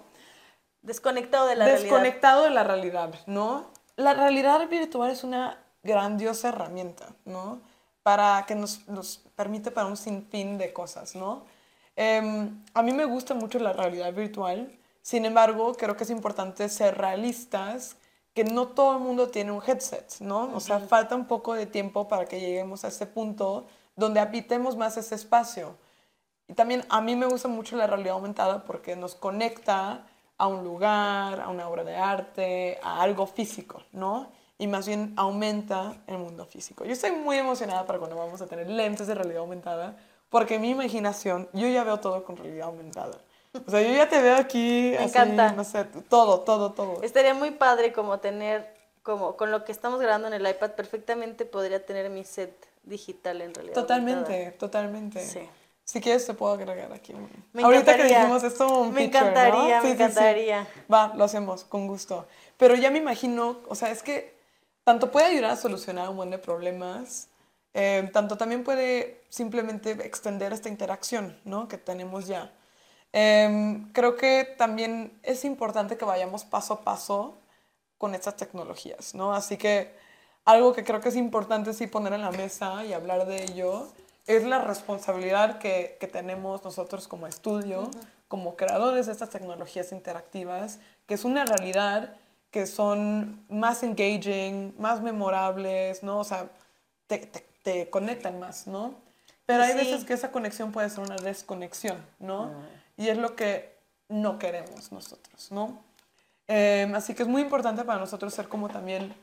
[0.81, 1.83] Desconectado de la realidad.
[1.83, 3.67] Desconectado de la realidad, ¿no?
[3.95, 7.61] La realidad virtual es una grandiosa herramienta, ¿no?
[8.03, 11.45] Para que nos, nos permite para un sinfín de cosas, ¿no?
[11.95, 16.67] Em, a mí me gusta mucho la realidad virtual, sin embargo, creo que es importante
[16.67, 17.95] ser realistas,
[18.33, 20.51] que no todo el mundo tiene un headset, ¿no?
[20.55, 24.75] O sea, falta un poco de tiempo para que lleguemos a ese punto donde habitemos
[24.75, 25.75] más ese espacio.
[26.47, 30.05] Y también a mí me gusta mucho la realidad aumentada porque nos conecta
[30.37, 34.31] a un lugar, a una obra de arte, a algo físico, ¿no?
[34.57, 36.85] Y más bien aumenta el mundo físico.
[36.85, 39.97] Yo estoy muy emocionada para cuando vamos a tener lentes de realidad aumentada
[40.29, 43.17] porque mi imaginación yo ya veo todo con realidad aumentada.
[43.65, 45.51] O sea, yo ya te veo aquí, Me así, encanta.
[45.53, 47.01] no sé, todo, todo, todo.
[47.01, 51.45] Estaría muy padre como tener, como con lo que estamos grabando en el iPad, perfectamente
[51.45, 52.53] podría tener mi set
[52.85, 53.73] digital en realidad.
[53.75, 54.57] Totalmente, aumentada.
[54.57, 55.25] totalmente.
[55.25, 55.39] Sí.
[55.83, 57.13] Si quieres te puedo agregar aquí.
[57.53, 58.19] Me Ahorita que encantaría.
[58.19, 59.29] dijimos esto un Me feature, ¿no?
[59.29, 60.03] encantaría, me Sí, sí, sí.
[60.03, 60.67] encantaría.
[60.91, 62.27] Va, lo hacemos, con gusto.
[62.57, 64.35] Pero ya me imagino, o sea, es que
[64.83, 67.27] tanto puede ayudar a solucionar un buen de problemas,
[67.73, 71.67] eh, tanto también puede simplemente extender esta interacción, ¿no?
[71.67, 72.51] Que tenemos ya.
[73.13, 77.37] Em, creo que también es importante que vayamos paso a paso
[77.97, 79.33] con estas tecnologías, ¿no?
[79.33, 79.95] Así que
[80.45, 83.87] algo que creo que es importante sí poner en la mesa y hablar de ello
[84.27, 87.89] es la responsabilidad que, que tenemos nosotros como estudio,
[88.27, 92.15] como creadores de estas tecnologías interactivas, que es una realidad
[92.51, 96.19] que son más engaging, más memorables, ¿no?
[96.19, 96.47] O sea,
[97.07, 98.95] te, te- te conectan más, ¿no?
[99.45, 99.77] Pero hay Sí.
[99.77, 102.51] veces que esa conexión puede ser una desconexión, ¿no?
[102.97, 103.75] Y es lo que
[104.09, 105.83] no queremos nosotros, ¿no?
[106.47, 109.13] Eh, así que es muy importante para nosotros ser como también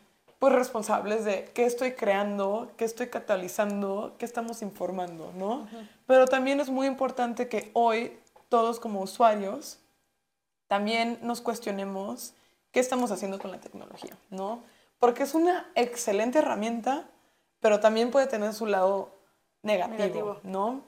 [0.43, 5.69] pues responsables de qué estoy creando, qué estoy catalizando, qué estamos informando, ¿no?
[6.09, 8.19] Pero también es muy importante que hoy
[8.49, 9.79] todos como usuarios
[10.67, 12.35] también nos cuestionemos
[12.73, 14.65] qué estamos haciendo con la tecnología, ¿no?
[14.99, 17.07] Porque es una excelente herramienta,
[17.61, 19.11] pero también puede tener su lado
[19.63, 20.41] negativo, Negativo.
[20.43, 20.83] ¿no?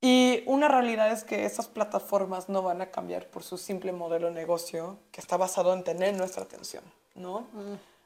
[0.00, 4.26] Y una realidad es que estas plataformas no van a cambiar por su simple modelo
[4.26, 6.82] de negocio que está basado en tener nuestra atención,
[7.14, 7.46] ¿no?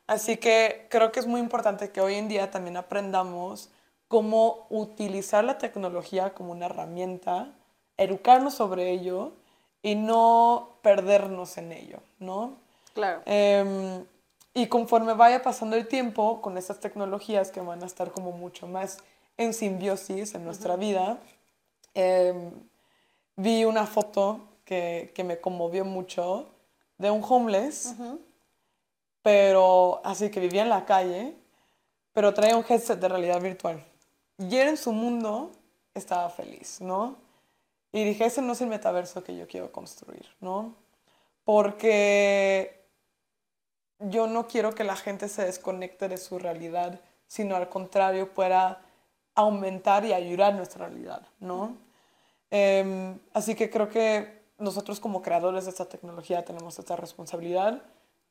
[0.07, 3.71] Así que creo que es muy importante que hoy en día también aprendamos
[4.09, 7.55] cómo utilizar la tecnología como una herramienta,
[7.97, 9.33] educarnos sobre ello
[9.83, 12.57] y no perdernos en ello, ¿no?
[12.95, 13.23] Claro.
[13.25, 14.05] Em,
[14.53, 18.67] y conforme vaya pasando el tiempo con estas tecnologías que van a estar como mucho
[18.67, 18.99] más
[19.39, 21.19] en simbiosis en nuestra vida,
[21.95, 22.51] em,
[23.37, 26.51] vi una foto que, que, me conmovió mucho
[26.99, 27.95] de un homeless,
[29.23, 31.35] pero así que vivía en la calle,
[32.13, 33.85] pero traía un headset de realidad virtual.
[34.39, 35.53] Y él en su mundo
[35.95, 37.17] estaba feliz, ¿no?
[37.93, 40.75] Y dije, ese no es el metaverso que yo quiero construir, ¿no?
[41.45, 42.83] Porque
[43.99, 48.83] yo no quiero que la gente se desconecte de su realidad, sino al contrario, pueda
[49.35, 51.77] aumentar y ayudar nuestra realidad, ¿no?
[52.51, 57.83] Em, así que creo que nosotros como creadores de esta tecnología tenemos esta responsabilidad,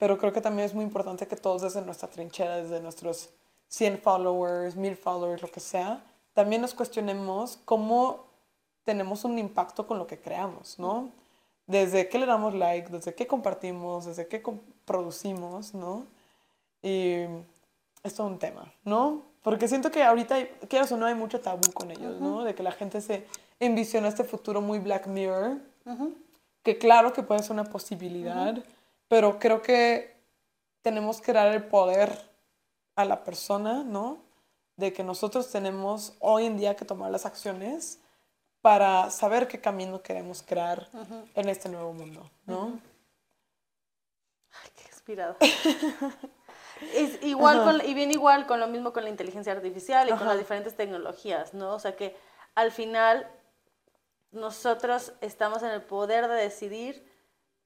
[0.01, 3.29] pero creo que también es muy importante que todos desde nuestra trinchera, desde nuestros
[3.67, 8.25] 100 followers, 1000 followers, lo que sea, también nos cuestionemos cómo
[8.83, 11.11] tenemos un impacto con lo que creamos, ¿no?
[11.67, 14.41] Desde qué le damos like, desde qué compartimos, desde qué
[14.85, 16.07] producimos, ¿no?
[16.81, 17.17] Y
[18.01, 19.21] es todo un tema, ¿no?
[19.43, 20.35] Porque siento que ahorita,
[20.67, 22.43] quieras o no, hay mucho tabú con ellos, ¿no?
[22.43, 23.27] De que la gente se
[23.59, 25.59] envisiona este futuro muy Black Mirror,
[26.63, 28.63] que claro que puede ser una posibilidad,
[29.11, 30.15] pero creo que
[30.81, 32.17] tenemos que dar el poder
[32.95, 34.23] a la persona, ¿no?
[34.77, 37.99] De que nosotros tenemos hoy en día que tomar las acciones
[38.61, 40.87] para saber qué camino queremos crear
[41.35, 42.79] en este nuevo mundo, ¿no?
[44.63, 45.35] Ay, qué inspirado.
[46.95, 50.37] es igual y bien igual con lo mismo con la inteligencia artificial y con las
[50.37, 51.75] diferentes tecnologías, ¿no?
[51.75, 52.15] O sea que
[52.55, 53.29] al final
[54.31, 57.10] nosotros estamos en el poder de decidir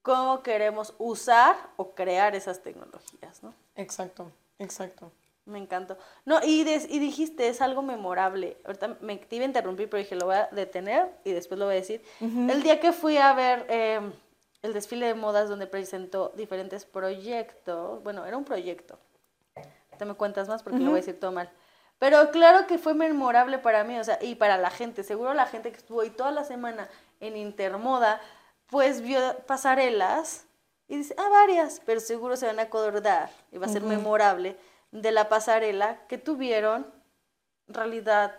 [0.06, 3.56] cómo queremos usar o crear esas tecnologías, ¿no?
[3.76, 5.12] Exacto, exacto.
[5.46, 5.98] Me encantó.
[6.26, 8.58] No, y, y dijiste, es algo memorable.
[8.66, 11.66] Ahorita me te iba a interrumpir, pero dije, lo voy a detener y después lo
[11.66, 12.04] voy a decir.
[12.20, 14.14] El día que fui a ver em,
[14.62, 19.00] el desfile de modas donde presentó diferentes proyectos, bueno, era un proyecto.
[19.98, 21.50] Te me cuentas más porque lo voy a decir todo mal.
[21.98, 25.04] Pero claro que fue memorable para mí, o sea, y para la gente.
[25.04, 26.90] Seguro la gente que estuvo ahí toda la semana
[27.20, 28.22] en Intermoda,
[28.68, 30.46] pues vio pasarelas
[30.88, 34.56] y dice, ah, varias, pero seguro se van a acordar y va a ser memorable
[34.92, 36.86] de la pasarela que tuvieron
[37.68, 38.36] realidad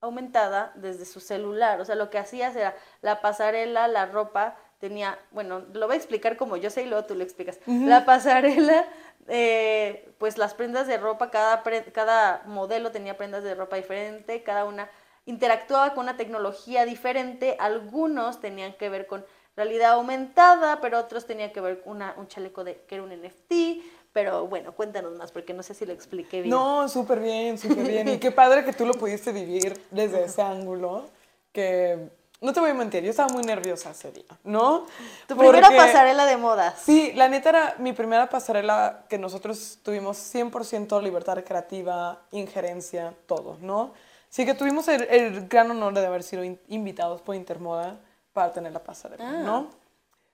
[0.00, 1.80] aumentada desde su celular.
[1.80, 5.98] O sea, lo que hacías era la pasarela, la ropa tenía, bueno, lo voy a
[5.98, 7.58] explicar como yo sé y luego tú lo explicas.
[7.66, 8.86] La pasarela,
[9.26, 14.64] eh, pues las prendas de ropa, cada, cada modelo tenía prendas de ropa diferente, cada
[14.64, 14.88] una
[15.26, 19.26] interactuaba con una tecnología diferente, algunos tenían que ver con
[19.58, 23.82] realidad aumentada, pero otros tenían que ver con un chaleco de, que era un NFT,
[24.12, 26.50] pero bueno, cuéntanos más, porque no sé si lo expliqué bien.
[26.50, 28.08] No, súper bien, súper bien.
[28.08, 31.06] Y qué padre que tú lo pudiste vivir desde ese ángulo,
[31.52, 32.08] que
[32.40, 34.86] no te voy a mentir, yo estaba muy nerviosa ese día, ¿no?
[35.26, 36.80] Tu primera pasarela de modas.
[36.84, 43.58] Sí, la neta era mi primera pasarela que nosotros tuvimos 100% libertad creativa, injerencia, todo,
[43.60, 43.92] ¿no?
[44.28, 47.98] Sí que tuvimos el, gran honor de haber sido invitados por Intermoda
[48.38, 49.42] para tener la pasarela, ah.
[49.42, 49.68] ¿no?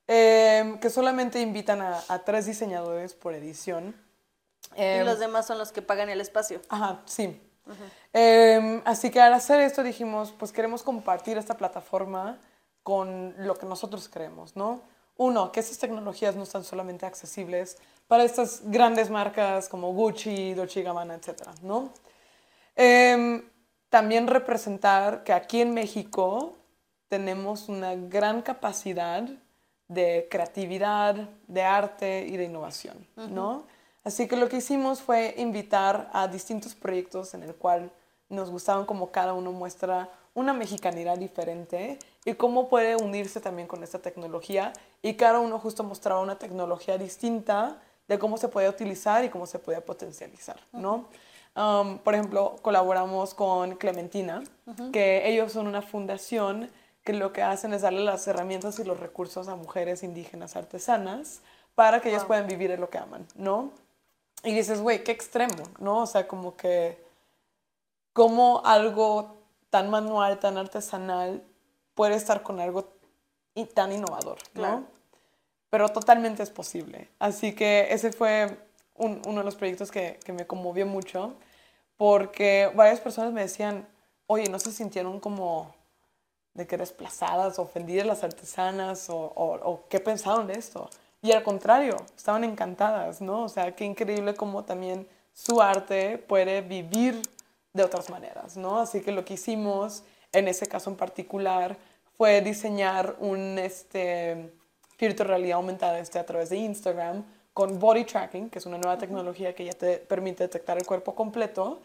[0.07, 3.97] Em, que solamente invitan a, tres diseñadores por edición.
[4.77, 6.61] y em, los demás son los que pagan el espacio.
[6.69, 7.41] Ajá, sí.
[8.13, 12.39] Em, así que al hacer esto dijimos, pues queremos compartir esta plataforma
[12.83, 14.83] con lo que nosotros creemos, ¿no?
[15.17, 20.83] Uno, que esas tecnologías no están solamente accesibles para estas grandes marcas como Gucci, Dolce
[20.83, 21.91] Gabbana, etc., ¿no?
[23.89, 26.57] también representar que aquí en México
[27.15, 29.23] tenemos una gran capacidad
[29.87, 31.15] de creatividad,
[31.47, 33.67] de arte y de innovación, ¿no?
[34.03, 37.93] Así que lo que hicimos fue invitar a distintos proyectos en el cual
[38.29, 43.85] nos gustaban como cada uno muestra una mexicanidad diferente y cómo puede unirse también con
[43.85, 49.25] esta tecnología y cada uno justo mostraba una tecnología distinta de cómo se puede utilizar
[49.25, 51.07] y cómo se puede potencializar, ¿no?
[51.57, 54.43] Um, por ejemplo, colaboramos con Clementina,
[54.93, 56.69] que ellos son una fundación
[57.05, 61.43] que lo que hacen es darle las herramientas y los recursos a mujeres indígenas artesanas
[61.75, 63.73] para que ellas puedan vivir en lo que aman, ¿no?
[64.43, 66.03] Y dices, güey, qué extremo, ¿no?
[66.03, 67.03] O sea, como que,
[68.13, 69.37] como algo
[69.71, 71.43] tan manual, tan artesanal,
[71.95, 72.89] puede estar con algo
[73.75, 74.85] tan innovador, ¿no?
[75.69, 77.09] Pero totalmente es posible.
[77.19, 78.57] Así que ese fue
[78.95, 81.35] uno de los proyectos que, que me conmovió mucho,
[81.97, 83.87] porque varias personas me decían,
[84.27, 85.74] oye, ¿no se sintieron como
[86.55, 90.89] de que desplazadas, ofendidas las artesanas o, o, qué pensaron de esto.
[91.21, 93.45] Y al contrario, estaban encantadas, ¿no?
[93.45, 97.21] O sea, qué increíble cómo también su arte puede vivir
[97.73, 98.79] de otras maneras, ¿no?
[98.79, 101.77] Así que lo que hicimos en ese caso en particular
[102.17, 104.53] fue diseñar un este,
[104.99, 109.55] realidad aumentada este, a través de Instagram con body tracking, que es una nueva tecnología
[109.55, 111.81] que ya te permite detectar el cuerpo completo,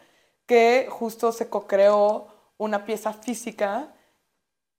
[0.46, 3.92] que justo se co-creó una pieza física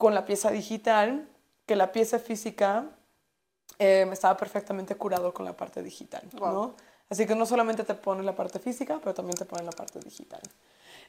[0.01, 1.29] con la pieza digital,
[1.67, 2.85] que la pieza física
[3.77, 6.73] eh, estaba perfectamente curado con la parte digital, ¿no?
[7.07, 9.99] Así que no solamente te pone la parte física, pero también te pone la parte
[9.99, 10.41] digital.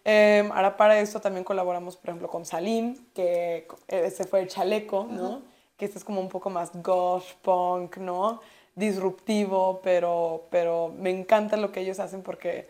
[0.05, 5.07] Eh, ahora para esto también colaboramos, por ejemplo, con Salim, que ese fue el chaleco,
[5.09, 5.40] ¿no?
[5.78, 8.43] Que este es como un poco más gosh, punk, ¿no?
[8.74, 12.68] Disruptivo, pero, pero me encanta lo que ellos hacen porque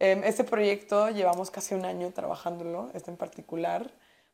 [0.00, 3.90] eh, este proyecto llevamos casi un año trabajándolo, este en particular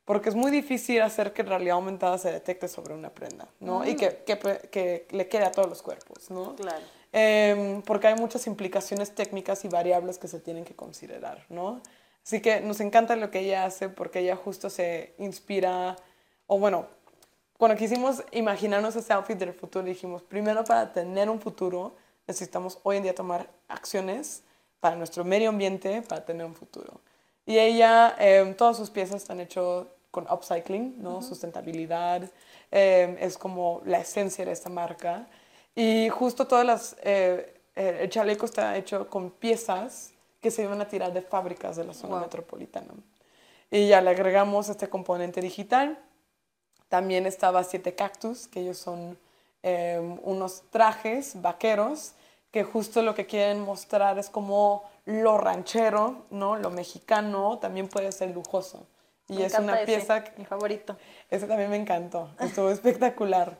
[0.08, 3.86] porque es muy difícil hacer que en realidad aumentada se detecte sobre una prenda, ¿no?
[3.86, 6.56] Y que, que, que, le quede a todos los cuerpos, ¿no?
[6.56, 6.80] Claro.
[7.12, 11.82] Eh, porque hay muchas implicaciones técnicas y variables que se tienen que considerar, ¿no?
[12.24, 15.94] Así que nos encanta lo que ella hace porque ella justo se inspira,
[16.46, 16.86] o bueno,
[17.58, 21.96] cuando quisimos imaginarnos ese outfit del futuro, dijimos, primero para tener un futuro
[22.26, 24.42] necesitamos hoy en día tomar acciones
[24.80, 26.98] para nuestro medio ambiente para tener un futuro.
[27.44, 31.22] Y ella, eh, todas sus piezas están hechas con upcycling, ¿no?
[31.22, 32.30] Sustentabilidad,
[32.70, 35.26] eh, es como la esencia de esta marca.
[35.74, 40.80] Y justo todas las, eh, eh, el chaleco está hecho con piezas que se iban
[40.80, 42.94] a tirar de fábricas de la zona metropolitana.
[43.70, 45.98] Y ya le agregamos este componente digital.
[46.88, 49.18] También estaba Siete Cactus, que ellos son
[50.22, 52.14] unos trajes vaqueros
[52.50, 56.56] que justo lo que quieren mostrar es como lo ranchero, ¿no?
[56.56, 58.86] Lo mexicano también puede ser lujoso.
[59.28, 60.24] Y es una pieza...
[60.36, 60.96] Mi favorito.
[61.30, 62.30] Ese también me encantó.
[62.40, 63.58] Estuvo espectacular.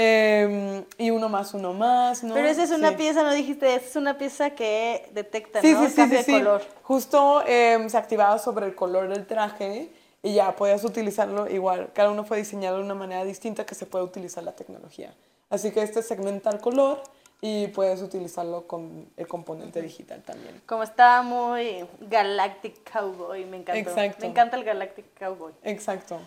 [0.00, 2.34] Em, y uno más, uno más, ¿no?
[2.34, 5.82] Pero esa es una pieza, no dijiste, es una pieza que detecta, sí, ¿no?
[5.82, 6.62] Sí, sí, Cambia sí, de color.
[6.84, 9.90] Justo em, se activaba sobre el color del traje
[10.22, 11.90] y ya podías utilizarlo igual.
[11.94, 15.12] Cada uno fue diseñado de una manera distinta que se puede utilizar la tecnología.
[15.50, 17.02] Así que este segmenta el color
[17.40, 20.60] y puedes utilizarlo con el componente digital también.
[20.66, 23.78] Como está muy Galactic Cowboy, me encanta.
[23.78, 24.22] Exacto.
[24.22, 25.52] Me encanta el Galactic Cowboy.
[25.62, 26.18] Exacto.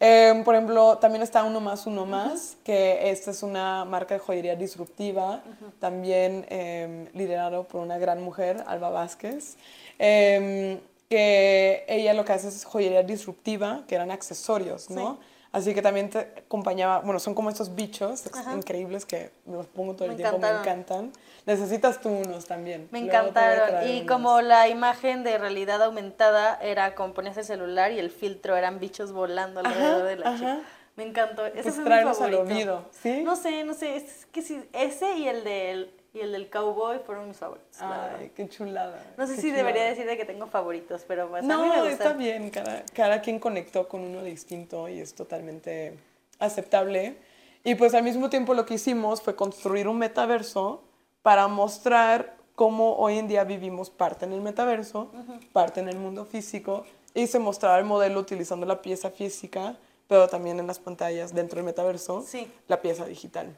[0.00, 4.20] Em, por ejemplo, también está Uno Más, Uno Más, que esta es una marca de
[4.20, 5.42] joyería disruptiva,
[5.78, 9.56] también eh, liderado por una gran mujer, Alba Vázquez,
[9.98, 15.18] em, que ella lo que hace es joyería disruptiva, que eran accesorios, ¿no?
[15.54, 19.94] Así que también te acompañaba, bueno, son como estos bichos increíbles que me los pongo
[19.94, 21.12] todo el tiempo, me encantan.
[21.46, 22.88] Necesitas tú unos también.
[22.90, 23.88] Me encantaron.
[23.88, 28.56] Y como la imagen de realidad aumentada era como ponías el celular y el filtro
[28.56, 30.58] eran bichos volando alrededor de la chica.
[30.96, 31.46] Me encantó.
[31.46, 32.84] Ese pues fue mi favorito.
[32.90, 33.22] ¿sí?
[33.22, 37.00] No sé, no sé, es que sí, ese y el del y el del cowboy
[37.00, 37.80] fueron mis favoritos.
[37.80, 39.02] Ay, qué chulada.
[39.18, 41.92] No sé si debería decir de que tengo favoritos, pero pues no, a mí me
[41.92, 42.50] está bien.
[42.50, 45.98] Cada, cada quien conectó con uno distinto y es totalmente
[46.38, 47.16] aceptable.
[47.64, 50.84] Y pues al mismo tiempo lo que hicimos fue construir un metaverso
[51.22, 55.10] para mostrar cómo hoy en día vivimos parte en el metaverso,
[55.52, 59.76] parte en el mundo físico, y se mostraba el modelo utilizando la pieza física,
[60.08, 62.50] pero también en las pantallas dentro del metaverso, sí.
[62.68, 63.54] la pieza digital.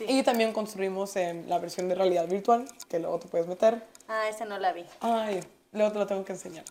[0.00, 1.14] Y también construimos
[1.46, 3.82] la versión de realidad virtual, que luego te puedes meter.
[4.06, 4.84] Ah, esa no la vi.
[5.00, 5.40] Ay,
[5.72, 6.64] luego te lo tengo que enseñar.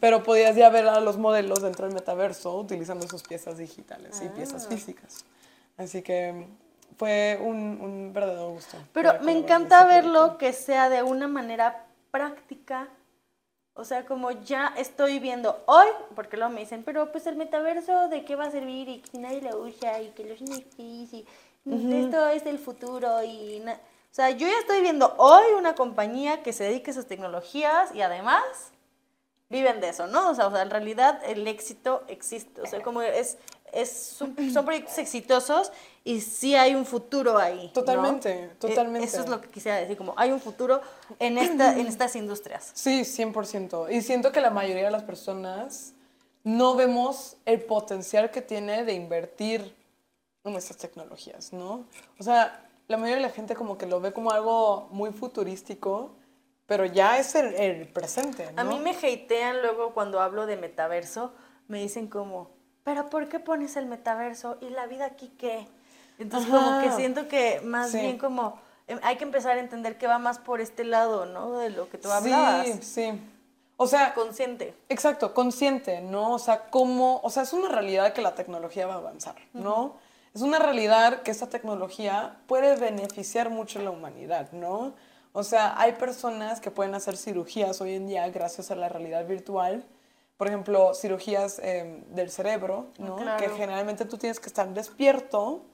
[0.00, 4.28] Pero podías ya ver a los modelos dentro del metaverso utilizando sus piezas digitales y
[4.30, 4.68] piezas ah.
[4.70, 5.24] físicas.
[5.76, 6.46] Así que
[6.96, 8.76] fue un, un verdadero gusto.
[8.92, 12.88] Pero me encanta verlo que sea de una manera práctica.
[13.74, 18.08] O sea, como ya estoy viendo hoy, porque luego me dicen, pero pues el metaverso,
[18.08, 18.88] ¿de qué va a servir?
[18.88, 21.26] Y que nadie lo usa, y que los NFTs, y
[21.64, 23.62] esto es el futuro y...
[23.66, 27.94] O sea, yo ya estoy viendo hoy una compañía que se dedique a esas tecnologías
[27.94, 28.42] y además
[29.48, 30.30] viven de eso, ¿no?
[30.30, 33.38] O sea, en realidad el éxito existe, o sea, como es,
[33.72, 35.72] es son, proyectos exitosos
[36.04, 37.70] y sí hay un futuro ahí.
[37.72, 39.06] Totalmente, e, totalmente.
[39.06, 40.80] Eso es lo que quisiera decir, como hay un futuro
[41.18, 42.70] en, esta, en estas industrias.
[42.74, 43.92] Sí, 100%.
[43.92, 45.94] Y siento que la mayoría de las personas
[46.44, 49.74] no vemos el potencial que tiene de invertir
[50.44, 51.86] en estas tecnologías, ¿no?
[52.18, 56.16] O sea, la mayoría de la gente como que lo ve como algo muy futurístico,
[56.66, 58.60] pero ya es el, presente, ¿no?
[58.60, 61.32] A mí me hatean luego cuando hablo de metaverso,
[61.68, 62.50] me dicen como,
[62.84, 65.66] pero ¿por qué pones el metaverso y la vida aquí qué?
[66.18, 70.06] Entonces como que siento que más bien como em, hay que empezar a entender que
[70.06, 71.58] va más por este lado, ¿no?
[71.58, 72.66] De lo que tú hablabas.
[72.66, 73.20] Sí, sí.
[73.76, 74.74] O sea, consciente.
[74.88, 76.32] Exacto, consciente, ¿no?
[76.32, 79.96] O sea, cómo, o sea, es una realidad que la tecnología va a avanzar, ¿no?
[80.34, 84.94] es una realidad que esta tecnología puede beneficiar mucho a la humanidad, ¿no?
[85.32, 89.26] O sea, hay personas que pueden hacer cirugías hoy en día gracias a la realidad
[89.26, 89.84] virtual.
[90.36, 93.16] Por ejemplo, cirugías em, del cerebro, ¿no?
[93.38, 95.64] Que generalmente tú tienes que estar despierto,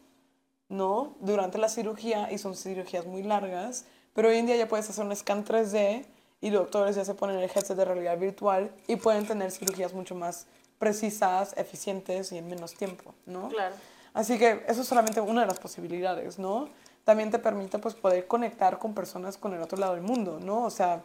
[0.69, 1.17] ¿no?
[1.21, 5.05] Durante la cirugía y son cirugías muy largas, pero hoy en día ya puedes hacer
[5.05, 6.05] un scan 3D
[6.41, 9.95] y los doctores ya se ponen el headset de realidad virtual y pueden tener cirugías
[9.95, 10.47] mucho más
[10.79, 13.49] precisas, eficientes y en menos tiempo, ¿no?
[13.49, 13.75] Claro.
[14.15, 16.69] Así que eso es solamente una de las posibilidades, ¿no?
[17.05, 20.65] También te permite pues poder conectar con personas con el otro lado del mundo, ¿no?
[20.65, 21.03] O sea,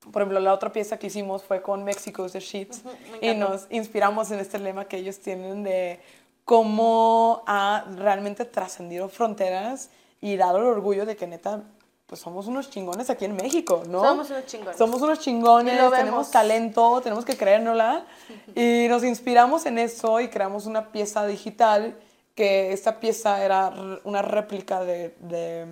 [0.00, 2.82] por ejemplo, la otra pieza que hicimos fue con Mexico's The Sheets
[3.20, 6.00] y nos inspiramos en este lema que ellos tienen de
[6.44, 9.90] cómo ha realmente trascendido fronteras
[10.20, 11.64] y dado el orgullo de que neta
[12.06, 14.00] pues somos unos chingones aquí en México, ¿no?
[14.00, 14.76] Somos unos chingones.
[14.76, 18.06] Somos unos chingones, tenemos talento, tenemos que creérnosla.
[18.54, 21.98] y nos inspiramos en eso y creamos una pieza digital
[22.36, 23.72] que esta pieza era
[24.04, 25.66] una réplica de, de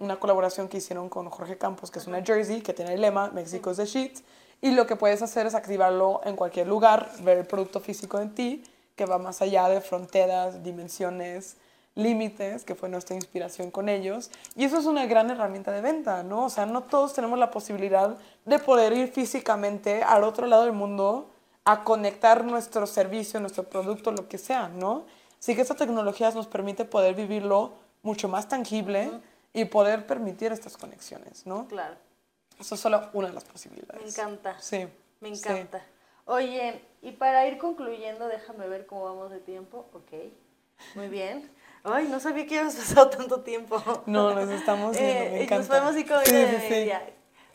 [0.00, 3.30] una colaboración que hicieron con Jorge Campos, que es una jersey que tiene el lema
[3.30, 4.18] Mexico's the Sheet.
[4.62, 8.34] Y lo que puedes hacer es activarlo en cualquier lugar, ver el producto físico en
[8.34, 8.64] ti,
[8.96, 11.56] que va más allá de fronteras, dimensiones,
[11.94, 14.30] límites, que fue nuestra inspiración con ellos.
[14.56, 16.46] Y eso es una gran herramienta de venta, ¿no?
[16.46, 20.72] O sea, no todos tenemos la posibilidad de poder ir físicamente al otro lado del
[20.72, 21.30] mundo
[21.64, 25.04] a conectar nuestro servicio, nuestro producto, lo que sea, ¿no?
[25.38, 27.72] Así que esta tecnología nos permite poder vivirlo
[28.02, 29.10] mucho más tangible
[29.52, 31.66] y poder permitir estas conexiones, ¿no?
[31.68, 31.94] Claro.
[32.58, 34.02] Eso es solo una de las posibilidades.
[34.02, 34.60] Me encanta.
[34.60, 34.86] Sí.
[35.20, 35.42] Me sí.
[35.48, 35.82] encanta.
[36.26, 39.86] Oye, y para ir concluyendo, déjame ver cómo vamos de tiempo.
[39.92, 40.12] Ok,
[40.94, 41.50] muy bien.
[41.82, 43.82] Ay, no sabía que habíamos pasado tanto tiempo.
[44.06, 45.56] No, nos estamos viendo, me Eh, y encanta.
[45.58, 47.02] Nos podemos ir con Sí, sí, media.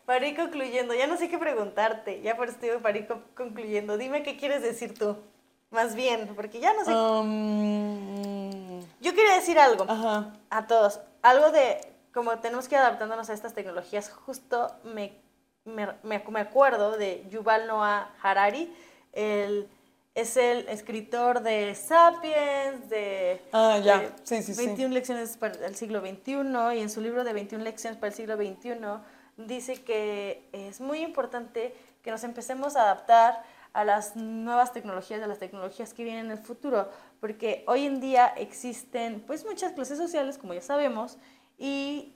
[0.06, 2.22] Para ir concluyendo, ya no sé qué preguntarte.
[2.22, 3.98] Ya por digo para ir co- concluyendo.
[3.98, 5.18] Dime qué quieres decir tú.
[5.72, 6.94] Más bien, porque ya no sé.
[6.94, 10.34] Um, Yo quería decir algo ajá.
[10.50, 11.00] a todos.
[11.26, 11.80] Algo de,
[12.14, 15.18] como tenemos que ir adaptándonos a estas tecnologías, justo me,
[15.66, 18.72] me, me- me acuerdo de Yuval Noah Harari.
[19.12, 19.68] El,
[20.14, 24.00] es el escritor de Sapiens, de, Ah, ya.
[24.02, 24.66] de Sí, sí, sí.
[24.68, 28.14] 21 lecciones para el siglo XXI, y en su libro de 21 lecciones para el
[28.14, 28.76] siglo XXI
[29.38, 35.28] dice que es muy importante que nos empecemos a adaptar a las nuevas tecnologías, a
[35.28, 36.90] las tecnologías que vienen en el futuro,
[37.26, 41.18] porque hoy en día existen pues muchas clases sociales, como ya sabemos,
[41.58, 42.14] y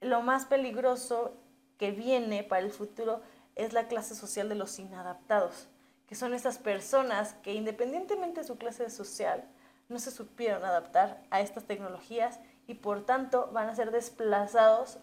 [0.00, 1.32] lo más peligroso
[1.78, 3.20] que viene para el futuro
[3.54, 5.68] es la clase social de los inadaptados,
[6.08, 9.44] que son esas personas que independientemente de su clase social,
[9.88, 14.98] no se supieron adaptar a estas tecnologías y por tanto van a ser desplazados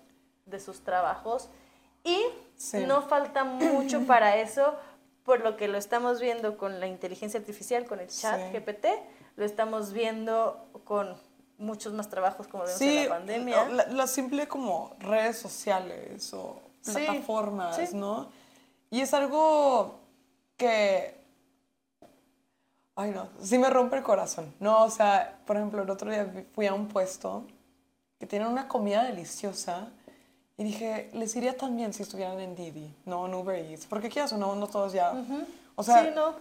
[0.46, 1.48] de sus trabajos
[2.04, 2.22] y
[2.58, 2.84] Sí.
[2.86, 4.76] no falta mucho para eso,
[5.24, 8.58] por lo que lo estamos viendo con la inteligencia artificial, con el chat Sí.
[8.60, 8.86] GPT,
[9.36, 11.16] lo estamos viendo con
[11.58, 13.70] muchos más trabajos como vemos Sí, en la pandemia.
[13.70, 17.96] La, la simple como redes sociales o Sí, plataformas, sí.
[17.96, 18.28] ¿no?
[18.92, 19.96] Y es algo
[20.56, 21.20] que,
[22.96, 24.84] ay no, sí me rompe el corazón, ¿no?
[24.84, 27.44] O sea, por ejemplo, el otro día fui a un puesto
[28.20, 29.90] que tiene una comida deliciosa
[30.58, 34.10] y dije, les iría tan bien si estuvieran en Didi, no en Uber Eats, porque
[34.10, 35.12] quieras o no, no todos ya...
[35.76, 36.36] O sea, Sí, no.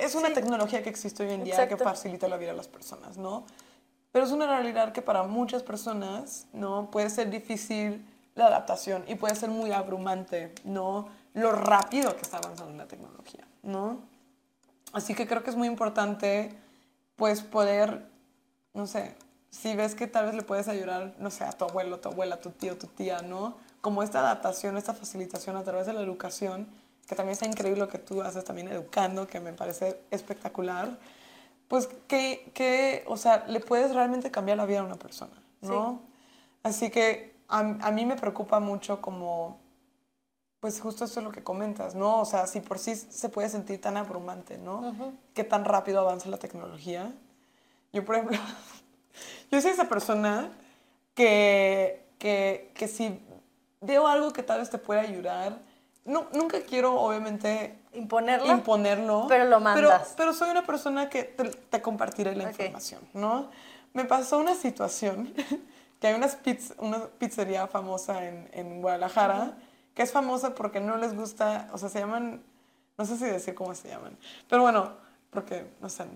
[0.00, 0.34] es, una Sí.
[0.34, 3.44] tecnología que existe hoy en día que facilita la vida a las personas, ¿no?
[4.12, 6.90] Pero es una realidad que para muchas personas, ¿no?
[6.90, 11.08] Puede ser difícil la adaptación y puede ser muy abrumante, ¿no?
[11.34, 14.00] Lo rápido que está avanzando la tecnología, ¿no?
[14.92, 16.52] Así que creo que es muy importante,
[17.14, 18.08] pues, poder,
[18.74, 19.14] no sé,
[19.50, 22.40] si ves que tal vez le puedes ayudar, no sé, a tu abuelo, tu abuela,
[22.40, 23.56] tu tío, tu tía, ¿no?
[23.80, 26.66] Como esta adaptación, esta facilitación a través de la educación,
[27.10, 30.96] que también está increíble lo que tú haces también educando, que me parece espectacular,
[31.66, 36.02] pues que, que, o sea, le puedes realmente cambiar la vida a una persona, ¿no?
[36.62, 39.58] Así que a, a mí me preocupa mucho como,
[40.60, 42.20] pues justo esto es lo que comentas, ¿no?
[42.20, 44.94] O sea, si por sí se puede sentir tan abrumante, ¿no?
[45.34, 47.12] Que tan rápido avanza la tecnología.
[47.92, 48.38] Yo, por ejemplo,
[49.50, 50.52] yo soy esa persona
[51.14, 53.20] que, que, que si
[53.80, 55.69] veo algo que tal vez te puede ayudar,
[56.04, 58.46] no, nunca quiero, obviamente, Imponerlo.
[58.46, 59.26] imponerlo.
[59.28, 59.82] Pero lo mandas.
[59.82, 63.50] Pero, pero soy una persona que te, te compartiré la información, ¿no?
[63.92, 65.34] Me pasó una situación
[66.00, 69.56] que hay unas pizz- una pizzería famosa en, en Guadalajara
[69.94, 72.40] que es famosa porque no les gusta, o sea, se llaman,
[72.96, 74.16] no sé si decir cómo se llaman,
[74.48, 74.92] pero bueno,
[75.30, 76.12] porque, no sé, no,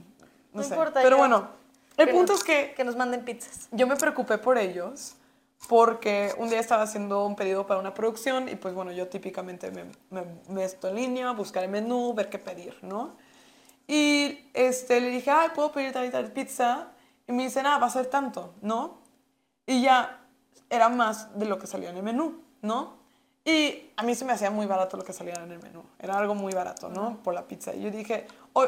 [0.52, 0.74] No sé.
[0.74, 1.48] importa, pero bueno,
[1.96, 3.68] el punto nos- es que Que nos manden pizzas.
[3.72, 5.16] yo me preocupé por ellos
[5.68, 9.70] porque un día estaba haciendo un pedido para una producción y pues bueno, yo típicamente
[9.70, 13.16] me, me meto en línea, buscar el menú, ver qué pedir, ¿no?
[13.86, 16.88] Y este, le dije, ay, ¿puedo pedir tal y tal pizza?
[17.26, 18.98] Y me dicen, ah, va a ser tanto, ¿no?
[19.66, 20.20] Y ya
[20.68, 22.96] era más de lo que salía en el menú, ¿no?
[23.44, 25.82] Y a mí se me hacía muy barato lo que salía en el menú.
[25.98, 27.18] Era algo muy barato, ¿no?
[27.22, 27.74] Por la pizza.
[27.74, 28.66] Y yo dije, o,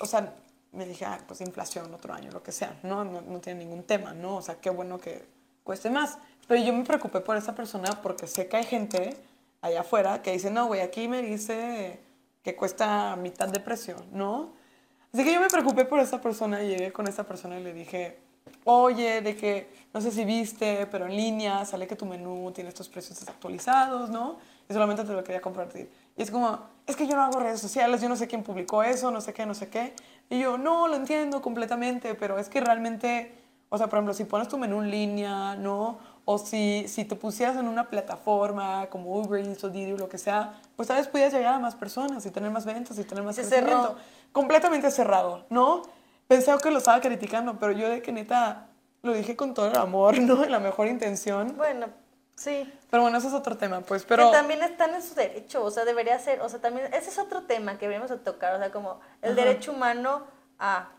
[0.00, 0.34] o sea,
[0.72, 3.04] me dije, ah, pues inflación otro año, lo que sea, ¿no?
[3.04, 3.22] ¿no?
[3.22, 4.36] No tiene ningún tema, ¿no?
[4.36, 5.26] O sea, qué bueno que
[5.64, 6.18] cueste más.
[6.48, 9.16] Pero yo me preocupé por esa persona porque sé que hay gente
[9.60, 12.00] allá afuera que dice, no, güey, aquí me dice
[12.42, 14.52] que cuesta mitad de precio, ¿no?
[15.12, 17.72] Así que yo me preocupé por esa persona y llegué con esa persona y le
[17.72, 18.18] dije,
[18.64, 22.68] oye, de que no sé si viste, pero en línea sale que tu menú tiene
[22.68, 24.38] estos precios desactualizados, ¿no?
[24.68, 25.90] Y solamente te lo quería compartir.
[26.16, 28.82] Y es como, es que yo no hago redes sociales, yo no sé quién publicó
[28.82, 29.94] eso, no sé qué, no sé qué.
[30.28, 33.34] Y yo, no, lo entiendo completamente, pero es que realmente,
[33.70, 35.98] o sea, por ejemplo, si pones tu menú en línea, ¿no?
[36.30, 40.10] O si, si te pusieras en una plataforma como Uber Eats o Didi o lo
[40.10, 43.04] que sea, pues tal vez pudieras llegar a más personas y tener más ventas y
[43.04, 43.82] tener más Se crecimiento.
[43.88, 43.96] cerró.
[44.32, 45.84] Completamente cerrado, ¿no?
[46.26, 48.66] Pensaba que lo estaba criticando, pero yo de que neta
[49.00, 50.44] lo dije con todo el amor, ¿no?
[50.44, 51.56] Y la mejor intención.
[51.56, 51.86] Bueno,
[52.34, 52.70] sí.
[52.90, 54.04] Pero bueno, eso es otro tema, pues.
[54.04, 57.08] Pero Que también están en su derecho, o sea, debería ser, o sea, también, ese
[57.08, 59.44] es otro tema que deberíamos de tocar, o sea, como el Ajá.
[59.46, 60.24] derecho humano
[60.58, 60.90] a,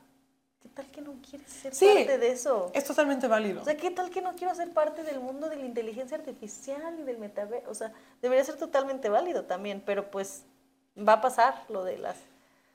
[0.62, 1.86] ¿qué tal que no quieres ser Sí.
[1.88, 2.72] parte de eso?
[2.74, 3.62] es totalmente válido.
[3.62, 7.00] O sea, ¿qué tal que no quiero ser parte del mundo de la inteligencia artificial
[7.00, 7.70] y del metaverso?
[7.70, 7.92] O sea,
[8.22, 10.44] debería ser totalmente válido también, pero pues
[10.98, 12.18] va a pasar lo de las...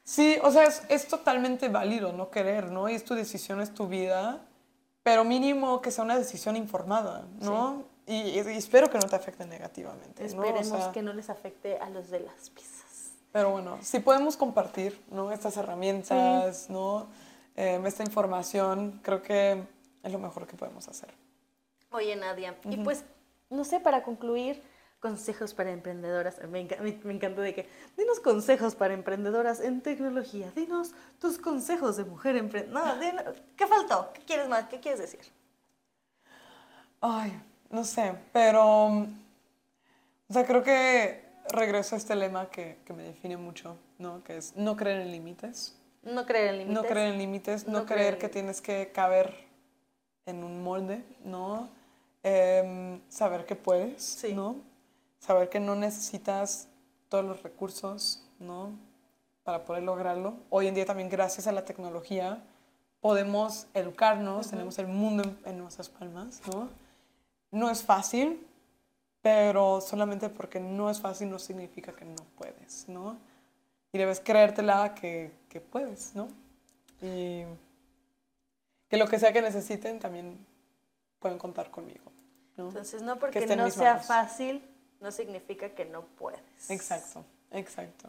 [0.05, 2.89] Sí, o sea, es, es totalmente válido no querer, ¿no?
[2.89, 4.41] Y es tu decisión, es tu vida,
[5.03, 7.85] pero mínimo que sea una decisión informada, ¿no?
[8.07, 10.43] Y, y espero que no te afecte negativamente, ¿no?
[10.43, 13.13] O Esperemos sea, que no les afecte a los de las pizzas.
[13.33, 15.33] Pero bueno, si podemos compartir, ¿no?
[15.33, 17.07] Estas herramientas, ¿no?
[17.57, 19.63] Eh, esta información, creo que
[20.03, 21.09] es lo mejor que podemos hacer.
[21.91, 23.05] Oye, Nadia, y pues,
[23.51, 24.61] no sé, para concluir,
[24.99, 26.39] consejos para emprendedoras.
[26.49, 30.51] Me, enca- me, me encanta de que, dinos consejos para emprendedoras en tecnología.
[30.57, 32.95] Dinos tus consejos de mujer emprendedora.
[32.95, 33.21] No, din-
[33.57, 34.11] ¿qué faltó?
[34.15, 34.65] ¿Qué quieres más?
[34.69, 35.21] ¿Qué quieres decir?
[37.01, 37.39] Ay,
[37.71, 39.07] no sé, pero, o
[40.31, 44.25] sea, creo que regreso a este lema que, que me define mucho, ¿no?
[44.25, 45.77] Que es no creer en límites.
[46.05, 46.83] No creer en límites.
[46.83, 49.35] No creer en límites, no, No creer que tienes que caber
[50.27, 51.69] en un molde, ¿no?
[52.23, 54.33] Em, saber que puedes, Sí.
[54.35, 54.57] ¿no?
[55.19, 56.69] Saber que no necesitas
[57.09, 58.71] todos los recursos, ¿no?
[59.43, 60.35] Para poder lograrlo.
[60.51, 62.43] Hoy en día también gracias a la tecnología
[63.01, 66.69] podemos educarnos, tenemos el mundo en, en nuestras palmas, ¿no?
[67.51, 68.47] No es fácil,
[69.21, 73.17] pero solamente porque no es fácil no significa que no puedes, ¿no?
[73.95, 76.27] Y debes creértela que, que puedes, ¿no?
[77.01, 77.45] Y
[78.89, 80.45] que lo que sea que necesiten también
[81.21, 82.11] pueden contar conmigo,
[82.57, 82.71] ¿no?
[82.71, 84.07] Entonces, no Que porque no sea manos.
[84.07, 84.69] fácil,
[85.01, 86.71] no significa que no puedes.
[86.71, 88.09] Exacto, exacto.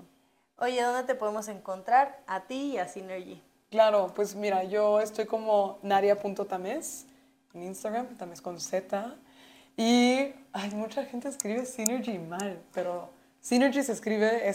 [0.57, 2.19] Oye, ¿dónde te podemos encontrar?
[2.25, 3.39] A ti y a Synergy.
[3.69, 7.05] Claro, pues mira, yo estoy como naria.tames
[7.53, 9.15] en Instagram, tames con Z.
[9.77, 14.49] Y hay mucha gente escribe Synergy mal, pero Synergy se escribe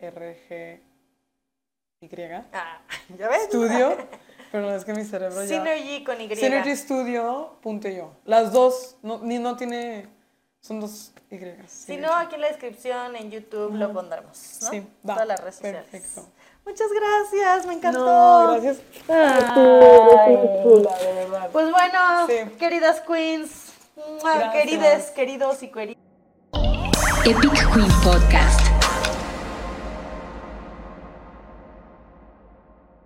[0.00, 0.80] S-Y-N-R-G-Y.
[2.52, 2.80] Ah,
[3.18, 3.44] ¿ya ves?
[3.44, 3.96] Studio,
[4.52, 5.48] pero no es que mi cerebro ya...
[5.58, 6.34] Synergy con Y.
[6.34, 8.12] Synergystudio.io.
[8.24, 10.08] Las dos, no, ni no tiene,
[10.60, 11.38] son dos Y.
[11.68, 14.68] Si no, aquí en la descripción en YouTube lo pondremos, ¿no?
[14.70, 15.14] Sí, va.
[15.14, 15.84] Todas las redes sociales.
[15.90, 16.26] Perfecto.
[16.64, 18.04] Muchas gracias, me encantó.
[18.04, 18.78] No, gracias.
[19.08, 20.34] Ay.
[21.52, 22.34] Pues bueno, Sí.
[22.58, 23.72] queridas queens,
[24.22, 24.52] Gracias.
[24.52, 26.02] querides, queridos y queridas.
[27.24, 28.69] Epic Queen Podcast.